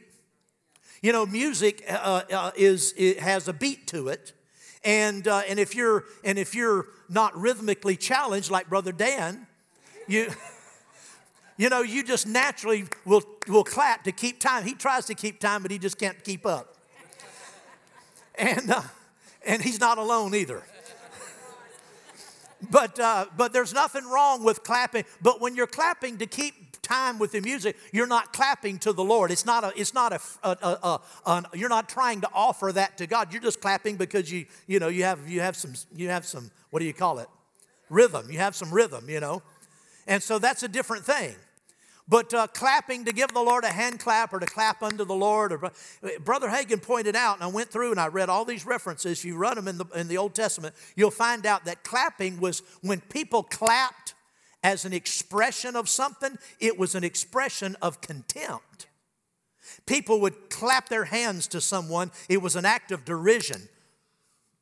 [1.03, 4.35] You know, music uh, uh, is it has a beat to it,
[4.85, 9.47] and uh, and if you're and if you're not rhythmically challenged like Brother Dan,
[10.07, 10.31] you.
[11.61, 14.65] You know, you just naturally will, will clap to keep time.
[14.65, 16.75] He tries to keep time, but he just can't keep up.
[18.39, 18.81] And, uh,
[19.45, 20.63] and he's not alone either.
[22.71, 25.05] But, uh, but there's nothing wrong with clapping.
[25.23, 29.05] But when you're clapping to keep time with the music, you're not clapping to the
[29.05, 29.31] Lord.
[29.31, 32.99] It's not a, it's not a, a, a, a, you're not trying to offer that
[32.99, 33.33] to God.
[33.33, 36.51] You're just clapping because you, you know, you have, you have some, you have some,
[36.71, 37.29] what do you call it?
[37.89, 38.31] Rhythm.
[38.31, 39.43] You have some rhythm, you know.
[40.07, 41.35] And so that's a different thing.
[42.11, 45.15] But uh, clapping to give the Lord a hand clap or to clap unto the
[45.15, 45.53] Lord.
[45.53, 45.71] Or,
[46.25, 49.25] Brother Hagin pointed out, and I went through and I read all these references.
[49.25, 52.63] You run them in the, in the Old Testament, you'll find out that clapping was
[52.83, 54.15] when people clapped
[54.65, 58.89] as an expression of something, it was an expression of contempt.
[59.87, 63.69] People would clap their hands to someone, it was an act of derision.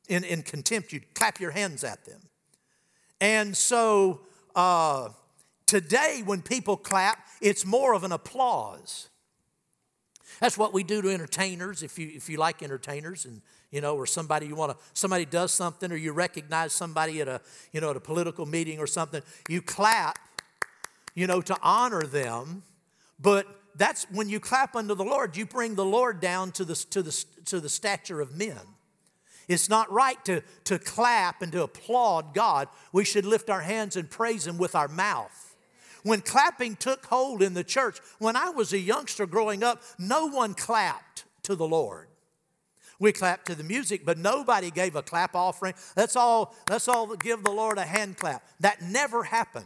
[0.07, 2.21] In, in contempt, you'd clap your hands at them.
[3.19, 4.21] And so,
[4.55, 5.09] uh,
[5.69, 9.07] Today, when people clap, it's more of an applause.
[10.39, 11.83] That's what we do to entertainers.
[11.83, 15.25] If you if you like entertainers, and you know, or somebody you want to somebody
[15.25, 17.39] does something, or you recognize somebody at a
[17.71, 20.17] you know at a political meeting or something, you clap,
[21.13, 22.63] you know, to honor them.
[23.19, 26.73] But that's when you clap unto the Lord, you bring the Lord down to the
[26.89, 28.57] to the to the stature of men.
[29.47, 32.69] It's not right to, to clap and to applaud God.
[32.91, 35.48] We should lift our hands and praise Him with our mouth.
[36.03, 40.27] When clapping took hold in the church, when I was a youngster growing up, no
[40.27, 42.07] one clapped to the Lord.
[42.99, 45.73] We clapped to the music, but nobody gave a clap offering.
[45.95, 48.43] Let's all, let's all give the Lord a hand clap.
[48.59, 49.65] That never happened.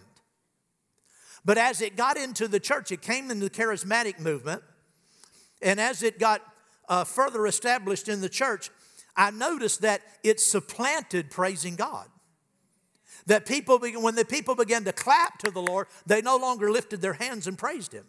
[1.43, 4.61] But as it got into the church, it came into the charismatic movement.
[5.61, 6.41] And as it got
[6.87, 8.69] uh, further established in the church,
[9.15, 12.07] I noticed that it supplanted praising God.
[13.25, 17.01] That people, when the people began to clap to the Lord, they no longer lifted
[17.01, 18.05] their hands and praised Him.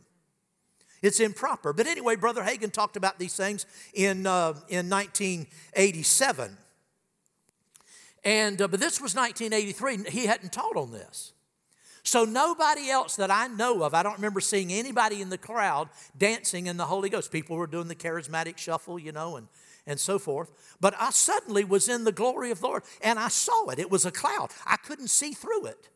[1.02, 1.72] It's improper.
[1.72, 6.56] But anyway, Brother Hagin talked about these things in, uh, in 1987.
[8.24, 10.10] And, uh, but this was 1983.
[10.10, 11.34] He hadn't taught on this.
[12.04, 15.88] So nobody else that I know of, I don't remember seeing anybody in the crowd
[16.16, 17.30] dancing in the Holy Ghost.
[17.30, 19.48] People were doing the charismatic shuffle, you know, and
[19.86, 20.50] and so forth.
[20.80, 23.78] But I suddenly was in the glory of the Lord and I saw it.
[23.78, 24.50] It was a cloud.
[24.66, 25.88] I couldn't see through it.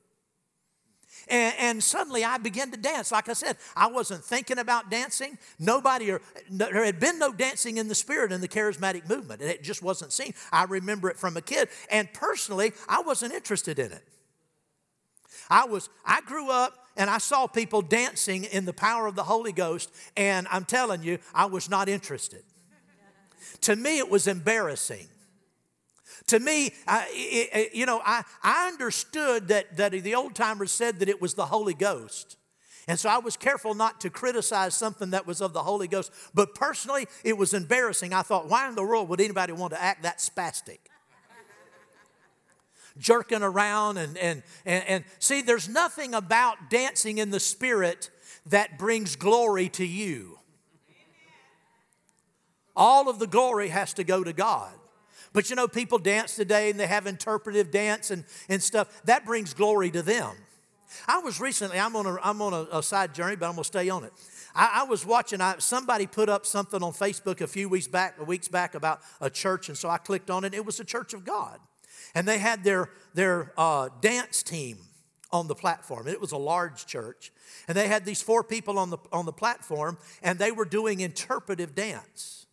[1.30, 3.12] And, and, suddenly I began to dance.
[3.12, 5.36] Like I said, I wasn't thinking about dancing.
[5.58, 9.42] Nobody, or, there had been no dancing in the spirit in the charismatic movement.
[9.42, 10.32] It just wasn't seen.
[10.52, 11.68] I remember it from a kid.
[11.90, 14.04] And personally, I wasn't interested in it.
[15.50, 19.22] I was, I grew up and I saw people dancing in the power of the
[19.22, 22.42] Holy Ghost, and I'm telling you, I was not interested.
[23.62, 25.08] To me, it was embarrassing.
[26.28, 31.00] To me, I, it, you know, I, I understood that, that the old timers said
[31.00, 32.36] that it was the Holy Ghost.
[32.86, 36.10] And so I was careful not to criticize something that was of the Holy Ghost.
[36.34, 38.14] But personally, it was embarrassing.
[38.14, 40.78] I thought, why in the world would anybody want to act that spastic?
[42.96, 48.10] Jerking around and, and, and, and see, there's nothing about dancing in the Spirit
[48.46, 50.38] that brings glory to you.
[52.78, 54.72] All of the glory has to go to God.
[55.32, 59.02] But you know, people dance today and they have interpretive dance and, and stuff.
[59.04, 60.36] That brings glory to them.
[61.06, 63.64] I was recently, I'm on a, I'm on a, a side journey, but I'm going
[63.64, 64.12] to stay on it.
[64.54, 68.24] I, I was watching, I, somebody put up something on Facebook a few weeks back,
[68.26, 70.54] weeks back about a church, and so I clicked on it.
[70.54, 71.58] It was the Church of God.
[72.14, 74.78] And they had their, their uh, dance team
[75.30, 76.08] on the platform.
[76.08, 77.32] It was a large church.
[77.66, 81.00] And they had these four people on the, on the platform, and they were doing
[81.00, 82.46] interpretive dance.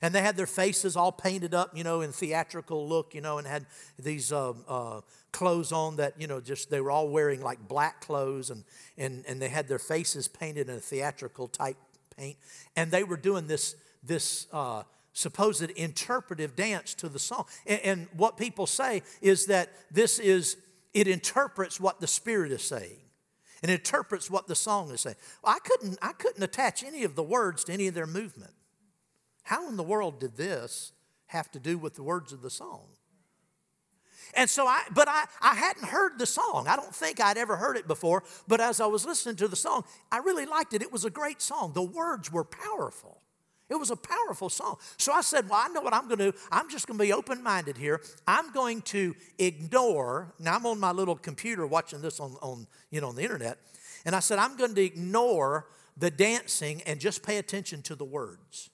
[0.00, 3.38] And they had their faces all painted up, you know, in theatrical look, you know,
[3.38, 3.66] and had
[3.98, 5.00] these uh, uh,
[5.32, 8.64] clothes on that, you know, just they were all wearing like black clothes and,
[8.96, 11.76] and, and they had their faces painted in a theatrical type
[12.16, 12.36] paint.
[12.76, 17.46] And they were doing this, this uh, supposed interpretive dance to the song.
[17.66, 20.56] And, and what people say is that this is,
[20.94, 22.98] it interprets what the Spirit is saying
[23.62, 25.16] and interprets what the song is saying.
[25.44, 28.52] I couldn't, I couldn't attach any of the words to any of their movement.
[29.48, 30.92] How in the world did this
[31.28, 32.82] have to do with the words of the song?
[34.34, 36.66] And so I, but I, I hadn't heard the song.
[36.68, 38.24] I don't think I'd ever heard it before.
[38.46, 40.82] But as I was listening to the song, I really liked it.
[40.82, 41.72] It was a great song.
[41.72, 43.22] The words were powerful.
[43.70, 44.76] It was a powerful song.
[44.98, 46.38] So I said, Well, I know what I'm going to do.
[46.52, 48.02] I'm just going to be open minded here.
[48.26, 53.00] I'm going to ignore, now I'm on my little computer watching this on, on, you
[53.00, 53.56] know, on the internet.
[54.04, 58.04] And I said, I'm going to ignore the dancing and just pay attention to the
[58.04, 58.68] words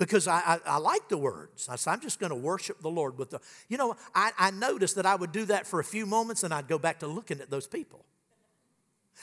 [0.00, 1.68] because I, I, I, like the words.
[1.68, 4.50] I said, I'm just going to worship the Lord with the, you know, I, I
[4.50, 7.06] noticed that I would do that for a few moments and I'd go back to
[7.06, 8.06] looking at those people.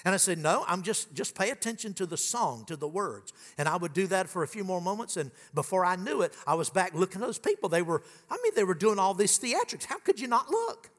[0.05, 3.33] And I said, no, I'm just, just pay attention to the song, to the words.
[3.57, 5.17] And I would do that for a few more moments.
[5.17, 7.69] And before I knew it, I was back looking at those people.
[7.69, 9.85] They were, I mean, they were doing all these theatrics.
[9.85, 10.91] How could you not look?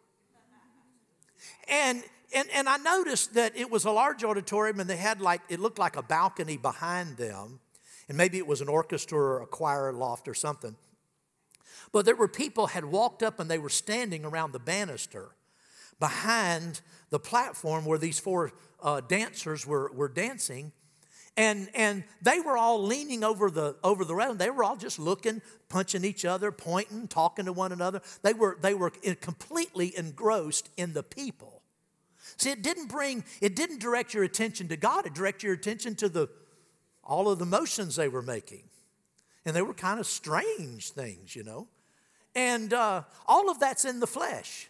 [1.68, 2.02] And,
[2.34, 5.60] and, and I noticed that it was a large auditorium and they had like, it
[5.60, 7.60] looked like a balcony behind them
[8.08, 10.76] and maybe it was an orchestra or a choir loft or something.
[11.92, 15.30] But there were people had walked up and they were standing around the banister
[16.00, 16.80] behind
[17.10, 18.52] the platform where these four
[18.82, 20.72] uh, dancers were, were dancing.
[21.36, 24.34] And, and they were all leaning over the over the rail.
[24.34, 28.02] They were all just looking, punching each other, pointing, talking to one another.
[28.22, 31.62] They were they were completely engrossed in the people.
[32.38, 35.06] See, it didn't bring it didn't direct your attention to God.
[35.06, 36.28] It directed your attention to the
[37.08, 38.62] all of the motions they were making.
[39.44, 41.66] And they were kind of strange things, you know.
[42.34, 44.68] And uh, all of that's in the flesh.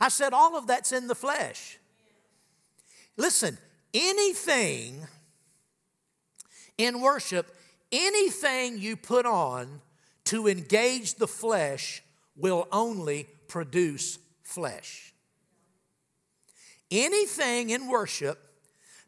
[0.00, 1.78] I said, all of that's in the flesh.
[3.16, 3.58] Listen,
[3.92, 5.06] anything
[6.78, 7.54] in worship,
[7.90, 9.82] anything you put on
[10.24, 12.02] to engage the flesh
[12.36, 15.12] will only produce flesh.
[16.90, 18.38] Anything in worship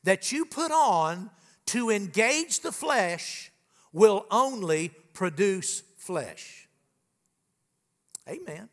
[0.02, 1.30] that you put on
[1.66, 3.52] to engage the flesh
[3.92, 6.68] will only produce flesh.
[8.28, 8.68] Amen.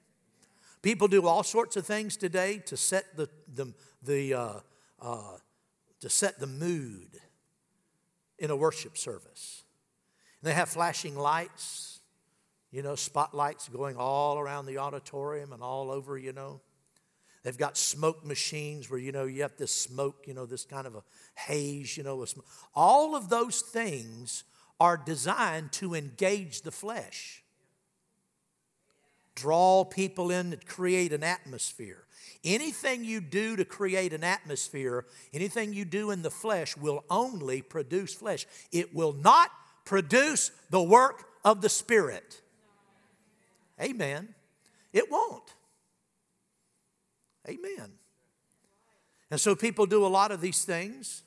[0.82, 4.54] People do all sorts of things today to set the, the, the uh,
[5.02, 5.38] uh,
[6.00, 7.20] to set the mood
[8.40, 9.64] in a worship service.
[10.42, 12.00] And they have flashing lights,
[12.72, 16.60] you know, spotlights going all around the auditorium and all over, you know.
[17.44, 20.86] They've got smoke machines where, you know, you have this smoke, you know, this kind
[20.86, 21.04] of a
[21.36, 22.24] haze, you know.
[22.76, 24.44] All of those things
[24.80, 27.44] are designed to engage the flesh,
[29.36, 32.04] draw people in to create an atmosphere.
[32.44, 37.62] Anything you do to create an atmosphere, anything you do in the flesh will only
[37.62, 38.46] produce flesh.
[38.72, 39.52] It will not
[39.86, 42.42] produce the work of the Spirit.
[43.80, 44.36] Amen.
[44.94, 45.56] It won't.
[47.48, 47.92] Amen.
[49.30, 51.24] And so people do a lot of these things.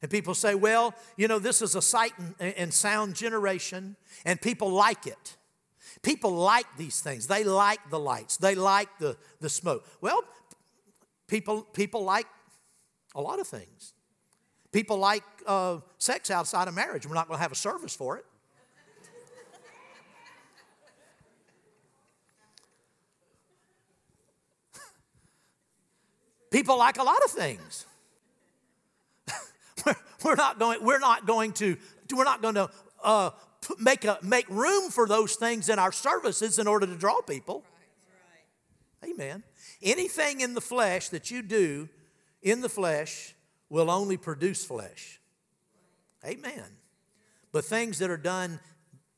[0.00, 4.70] And people say, well, you know, this is a sight and, sound generation, and people
[4.70, 5.36] like it.
[6.02, 7.26] People like these things.
[7.26, 9.84] They like the lights, they like the, the smoke.
[10.00, 10.22] Well,
[11.26, 12.26] people, people like
[13.14, 13.92] a lot of things.
[14.70, 17.06] People like uh, sex outside of marriage.
[17.06, 18.24] We're not going to have a service for it.
[26.50, 27.86] People like a lot of things.
[30.24, 30.84] we're not going.
[30.84, 31.76] We're not going to.
[32.14, 32.70] We're not going to
[33.04, 33.30] uh,
[33.78, 37.64] make a make room for those things in our services in order to draw people.
[39.02, 39.12] Right, right.
[39.12, 39.42] Amen.
[39.82, 41.88] Anything in the flesh that you do
[42.42, 43.34] in the flesh
[43.68, 45.20] will only produce flesh.
[46.24, 46.64] Amen.
[47.52, 48.60] But things that are done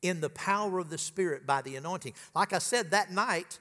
[0.03, 2.15] in the power of the Spirit by the anointing.
[2.35, 3.59] Like I said that night,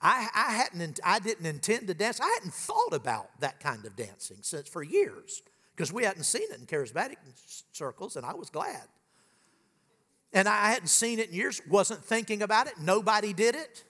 [0.00, 2.20] I, I, hadn't, I didn't intend to dance.
[2.20, 5.42] I hadn't thought about that kind of dancing since for years
[5.74, 7.16] because we hadn't seen it in charismatic
[7.72, 8.82] circles, and I was glad.
[10.32, 12.74] And I hadn't seen it in years, wasn't thinking about it.
[12.78, 13.84] Nobody did it.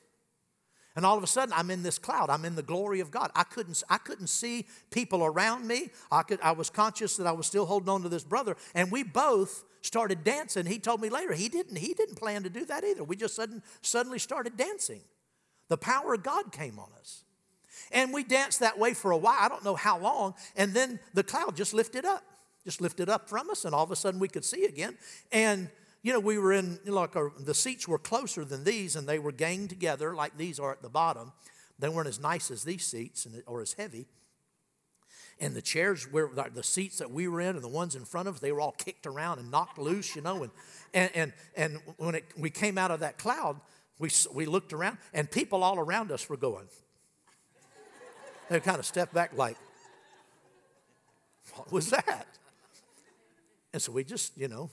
[0.94, 2.30] And all of a sudden, I'm in this cloud.
[2.30, 3.30] I'm in the glory of God.
[3.34, 5.90] I couldn't, I couldn't see people around me.
[6.10, 8.56] I, could, I was conscious that I was still holding on to this brother.
[8.74, 10.64] And we both started dancing.
[10.64, 13.04] He told me later he didn't, he didn't plan to do that either.
[13.04, 15.02] We just sudden, suddenly started dancing.
[15.68, 17.24] The power of God came on us.
[17.92, 19.36] And we danced that way for a while.
[19.38, 20.34] I don't know how long.
[20.56, 22.24] And then the cloud just lifted up,
[22.64, 23.64] just lifted up from us.
[23.64, 24.96] And all of a sudden we could see again.
[25.30, 25.68] And
[26.02, 28.94] you know, we were in, you know, like our, the seats were closer than these
[28.94, 31.32] and they were ganged together like these are at the bottom.
[31.80, 34.06] They weren't as nice as these seats and, or as heavy.
[35.40, 38.28] And the chairs were the seats that we were in and the ones in front
[38.28, 40.44] of us, they were all kicked around and knocked loose, you know.
[40.44, 40.52] And,
[40.94, 43.60] and, and, and when it, we came out of that cloud,
[43.98, 46.66] we, we looked around and people all around us were going.
[48.48, 49.56] They kind of stepped back like,
[51.54, 52.26] what was that?
[53.72, 54.70] And so we just, you know,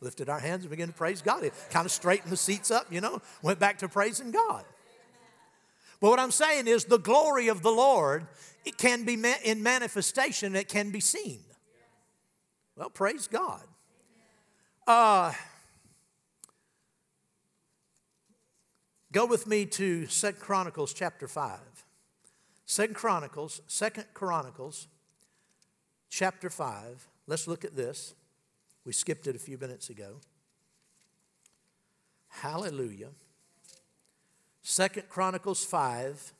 [0.00, 1.44] lifted our hands and began to praise God.
[1.44, 4.64] It kind of straightened the seats up, you know, went back to praising God.
[6.00, 8.26] But what I'm saying is the glory of the Lord,
[8.64, 11.40] it can be in manifestation, it can be seen.
[12.76, 13.62] Well, praise God.
[14.86, 15.32] Uh,
[19.14, 21.60] go with me to Second Chronicles chapter 5.
[22.66, 24.88] Second Chronicles, Second Chronicles
[26.10, 27.06] chapter 5.
[27.28, 28.14] Let's look at this.
[28.84, 30.16] We skipped it a few minutes ago.
[32.28, 33.10] Hallelujah.
[34.62, 36.32] Second Chronicles 5,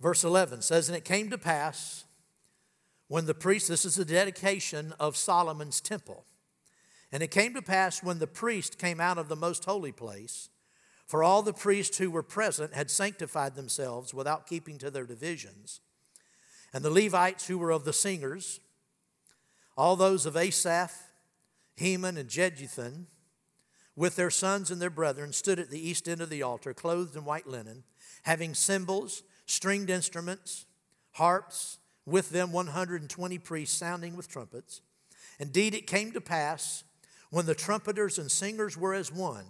[0.00, 2.04] verse 11 says, And it came to pass
[3.08, 6.24] when the priest, this is the dedication of Solomon's temple.
[7.12, 10.48] And it came to pass when the priest came out of the most holy place,
[11.06, 15.80] for all the priests who were present had sanctified themselves without keeping to their divisions.
[16.72, 18.60] And the Levites who were of the singers,
[19.76, 20.92] all those of Asaph,
[21.76, 23.06] Heman, and Jeduthun,
[23.94, 27.16] with their sons and their brethren, stood at the east end of the altar, clothed
[27.16, 27.84] in white linen,
[28.24, 30.66] having cymbals, stringed instruments,
[31.12, 34.80] harps, with them 120 priests sounding with trumpets.
[35.38, 36.84] Indeed, it came to pass
[37.36, 39.44] when the trumpeters and singers were as one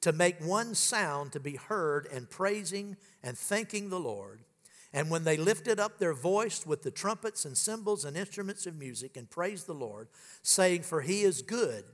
[0.00, 4.40] to make one sound to be heard and praising and thanking the Lord
[4.94, 8.78] and when they lifted up their voice with the trumpets and cymbals and instruments of
[8.78, 10.08] music and praised the Lord,
[10.42, 11.84] saying, For he is good,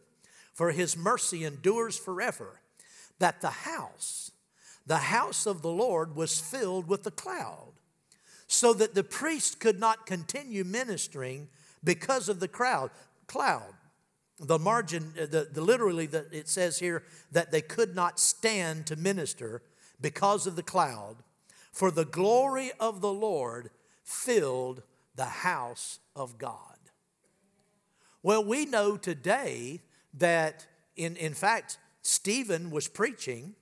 [0.55, 2.61] for his mercy endures forever,
[3.19, 4.31] that the house,
[4.87, 7.73] the house of the Lord, was filled with a cloud,
[8.47, 11.49] so that the priest could not continue ministering
[11.83, 12.93] because of the crowd.
[13.27, 13.75] Cloud.
[14.41, 18.87] The margin, uh, the, the literally, the, it says here that they could not stand
[18.87, 19.63] to minister
[20.01, 21.17] because of the cloud
[21.73, 23.71] for the glory of the Lord
[24.03, 24.83] filled
[25.15, 26.79] the house of God.
[28.23, 29.81] Well, we know today
[30.15, 30.67] that,
[30.97, 33.55] in, in fact, Stephen was preaching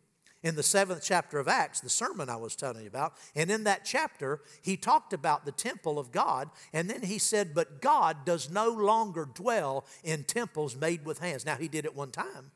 [0.43, 3.15] in the seventh chapter of Acts, the sermon I was telling you about.
[3.35, 6.51] And in that chapter, he talked about the temple of God.
[6.73, 11.45] And then he said, But God does no longer dwell in temples made with hands.
[11.45, 12.53] Now, he did it one time.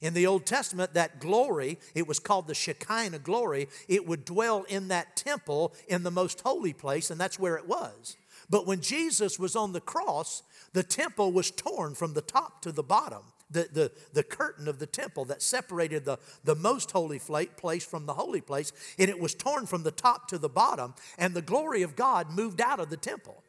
[0.00, 4.62] In the Old Testament, that glory, it was called the Shekinah glory, it would dwell
[4.68, 8.16] in that temple in the most holy place, and that's where it was.
[8.48, 10.42] But when Jesus was on the cross,
[10.72, 13.22] the temple was torn from the top to the bottom.
[13.50, 18.04] The, the, the curtain of the temple that separated the, the most holy place from
[18.04, 21.40] the holy place, and it was torn from the top to the bottom, and the
[21.40, 23.42] glory of God moved out of the temple.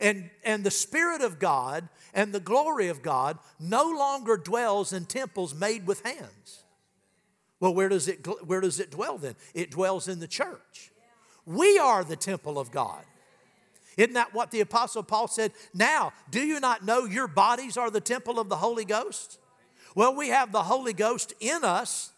[0.00, 5.04] And, and the Spirit of God and the glory of God no longer dwells in
[5.04, 6.64] temples made with hands.
[7.60, 9.34] Well, where does it, where does it dwell then?
[9.54, 10.90] It dwells in the church.
[11.46, 13.04] We are the temple of God.
[13.96, 15.52] Isn't that what the Apostle Paul said?
[15.72, 19.38] Now, do you not know your bodies are the temple of the Holy Ghost?
[19.94, 22.12] Well, we have the Holy Ghost in us,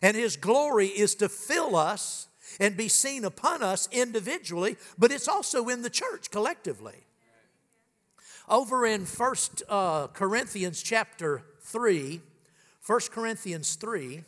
[0.00, 2.28] and His glory is to fill us
[2.60, 7.04] and be seen upon us individually, but it's also in the church collectively.
[8.48, 12.20] Over in First uh, Corinthians chapter 3,
[12.86, 14.22] 1 Corinthians 3,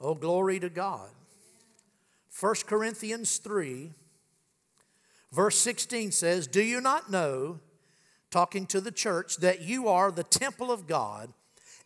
[0.00, 1.08] oh, glory to God.
[2.40, 3.92] 1 Corinthians 3,
[5.32, 7.60] verse 16 says, Do you not know,
[8.30, 11.32] talking to the church, that you are the temple of God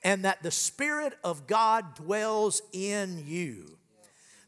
[0.05, 3.77] and that the Spirit of God dwells in you?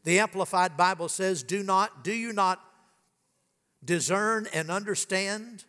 [0.05, 2.61] The Amplified Bible says, Do not, do you not
[3.83, 5.65] discern and understand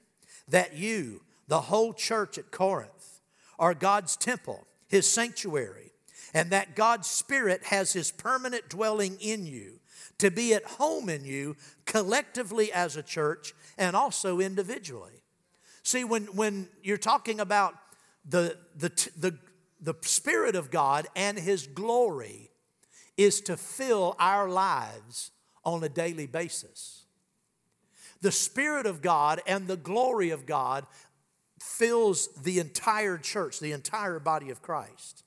[0.48, 3.20] that you, the whole church at Corinth,
[3.58, 5.92] are God's temple, His sanctuary,
[6.32, 9.80] and that God's Spirit has His permanent dwelling in you,
[10.20, 15.22] to be at home in you collectively as a church and also individually.
[15.82, 17.74] See, when, when you're talking about
[18.28, 19.38] the, the, the,
[19.80, 22.50] the Spirit of God and His glory
[23.16, 25.30] is to fill our lives
[25.64, 27.04] on a daily basis.
[28.20, 30.86] The Spirit of God and the glory of God
[31.58, 35.24] fills the entire church, the entire body of Christ.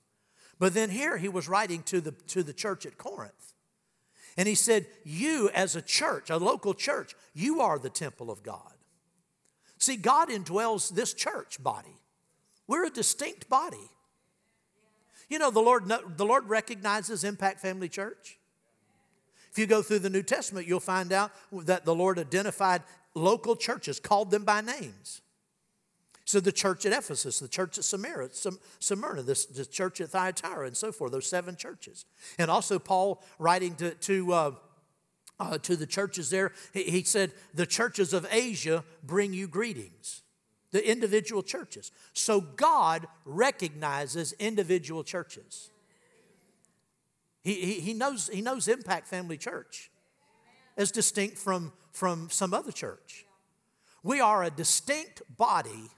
[0.59, 3.42] But then here he was writing to the, to the church at Corinth.
[4.37, 8.43] And he said, You, as a church, a local church, you are the temple of
[8.43, 8.73] God.
[9.77, 11.97] See, God indwells this church body.
[12.67, 13.89] We're a distinct body.
[15.29, 18.37] You know, the Lord, the Lord recognizes Impact Family Church.
[19.51, 22.83] If you go through the New Testament, you'll find out that the Lord identified
[23.15, 25.21] local churches, called them by names.
[26.25, 28.29] So the church at Ephesus, the church at Smyrna,
[28.79, 32.05] Smyrna this, the church at Thyatira, and so forth, those seven churches.
[32.37, 34.51] And also Paul writing to, to, uh,
[35.39, 40.21] uh, to the churches there, he, he said, the churches of Asia bring you greetings.
[40.71, 41.91] The individual churches.
[42.13, 45.69] So God recognizes individual churches.
[47.43, 49.91] He, he, he, knows, he knows Impact Family Church
[50.77, 53.25] as distinct from, from some other church.
[54.01, 55.89] We are a distinct body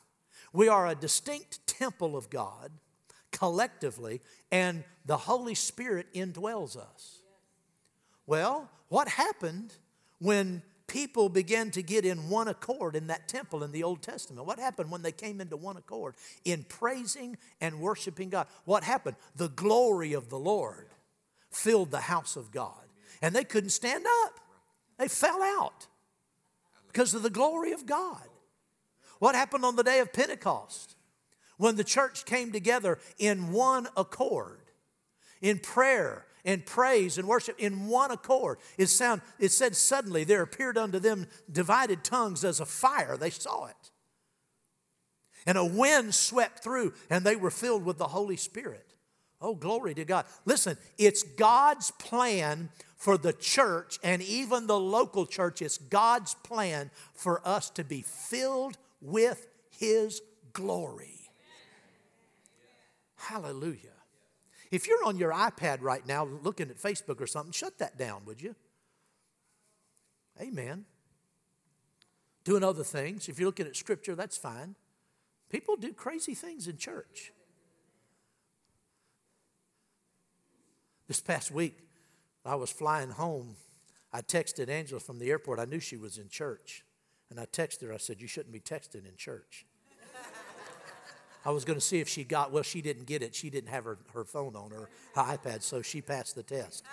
[0.56, 2.72] we are a distinct temple of God
[3.32, 7.20] collectively, and the Holy Spirit indwells us.
[8.26, 9.74] Well, what happened
[10.20, 14.48] when people began to get in one accord in that temple in the Old Testament?
[14.48, 18.48] What happened when they came into one accord in praising and worshiping God?
[18.64, 19.18] What happened?
[19.36, 20.88] The glory of the Lord
[21.52, 22.86] filled the house of God,
[23.22, 24.40] and they couldn't stand up.
[24.98, 25.88] They fell out
[26.88, 28.24] because of the glory of God.
[29.20, 30.96] What happened on the day of Pentecost?
[31.58, 34.60] When the church came together in one accord,
[35.42, 38.60] in prayer and praise and worship in one accord.
[38.78, 43.18] It, sound, it said, Suddenly there appeared unto them divided tongues as a fire.
[43.18, 43.92] They saw it.
[45.48, 48.94] And a wind swept through, and they were filled with the Holy Spirit.
[49.42, 50.26] Oh, glory to God.
[50.46, 55.62] Listen, it's God's plan for the church and even the local church.
[55.62, 60.22] It's God's plan for us to be filled with His
[60.54, 61.30] glory.
[63.16, 63.90] Hallelujah.
[64.72, 68.24] If you're on your iPad right now looking at Facebook or something, shut that down,
[68.26, 68.56] would you?
[70.42, 70.86] Amen.
[72.44, 73.30] Doing other things.
[73.30, 74.76] If you're looking at Scripture, that's fine.
[75.50, 77.32] People do crazy things in church.
[81.08, 81.80] This past week,
[82.44, 83.56] I was flying home.
[84.12, 85.60] I texted Angela from the airport.
[85.60, 86.85] I knew she was in church.
[87.30, 89.66] And I texted her, I said, You shouldn't be texting in church.
[91.46, 93.36] I was going to see if she got, well, she didn't get it.
[93.36, 96.84] She didn't have her, her phone on her, her iPad, so she passed the test.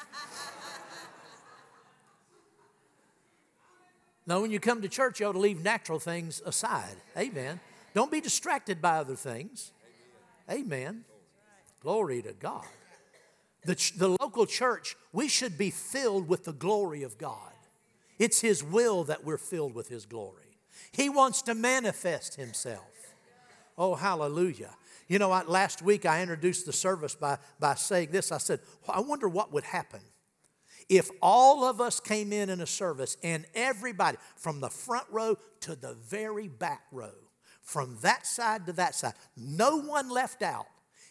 [4.26, 6.96] now, when you come to church, you ought to leave natural things aside.
[7.16, 7.60] Amen.
[7.94, 9.72] Don't be distracted by other things.
[10.50, 11.04] Amen.
[11.80, 12.66] Glory to God.
[13.64, 17.51] The, the local church, we should be filled with the glory of God.
[18.22, 20.60] It's His will that we're filled with His glory.
[20.92, 22.86] He wants to manifest Himself.
[23.76, 24.70] Oh, hallelujah.
[25.08, 28.30] You know, I, last week I introduced the service by, by saying this.
[28.30, 29.98] I said, I wonder what would happen
[30.88, 35.36] if all of us came in in a service and everybody, from the front row
[35.62, 37.14] to the very back row,
[37.60, 40.66] from that side to that side, no one left out.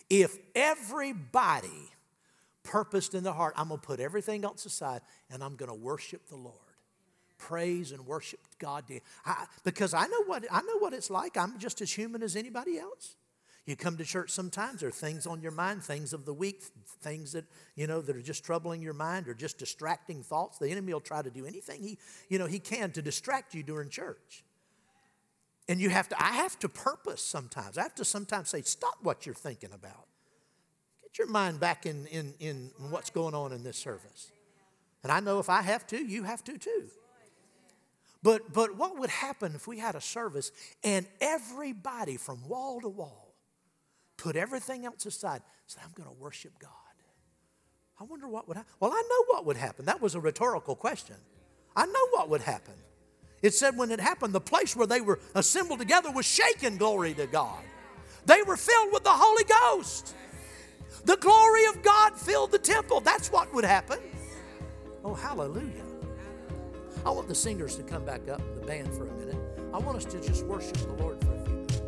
[0.10, 1.90] If everybody
[2.64, 5.78] purposed in their heart, I'm going to put everything else aside and I'm going to
[5.78, 6.71] worship the Lord
[7.42, 8.86] praise and worship God
[9.26, 11.36] I, because I know what I know what it's like.
[11.36, 13.16] I'm just as human as anybody else.
[13.66, 16.64] You come to church sometimes, there are things on your mind, things of the week,
[17.02, 20.58] things that, you know, that are just troubling your mind or just distracting thoughts.
[20.58, 23.62] The enemy will try to do anything he, you know, he can to distract you
[23.62, 24.44] during church.
[25.70, 27.78] And you have to, I have to purpose sometimes.
[27.78, 30.08] I have to sometimes say, stop what you're thinking about.
[31.04, 34.32] Get your mind back in, in, in what's going on in this service.
[35.04, 36.90] And I know if I have to, you have to too.
[38.24, 40.52] But, but what would happen if we had a service
[40.84, 43.34] and everybody from wall to wall
[44.18, 46.70] put everything else aside, said, I'm going to worship God?
[48.00, 48.72] I wonder what would happen.
[48.80, 49.86] Well, I know what would happen.
[49.86, 51.16] That was a rhetorical question.
[51.76, 52.74] I know what would happen.
[53.44, 57.14] It said when it happened, the place where they were assembled together was shaken, glory
[57.16, 57.64] to God.
[58.26, 60.16] They were filled with the Holy Ghost.
[61.06, 63.02] The glory of God filled the temple.
[63.02, 64.00] That's what would happen.
[65.04, 65.91] Oh, hallelujah.
[67.04, 69.38] I want the singers to come back up, the band for a minute.
[69.74, 71.82] I want us to just worship the Lord for a few minutes.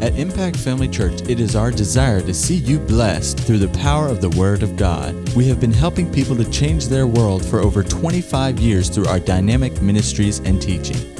[0.00, 4.06] At Impact Family Church, it is our desire to see you blessed through the power
[4.06, 5.14] of the Word of God.
[5.34, 9.18] We have been helping people to change their world for over 25 years through our
[9.20, 11.19] dynamic ministries and teaching.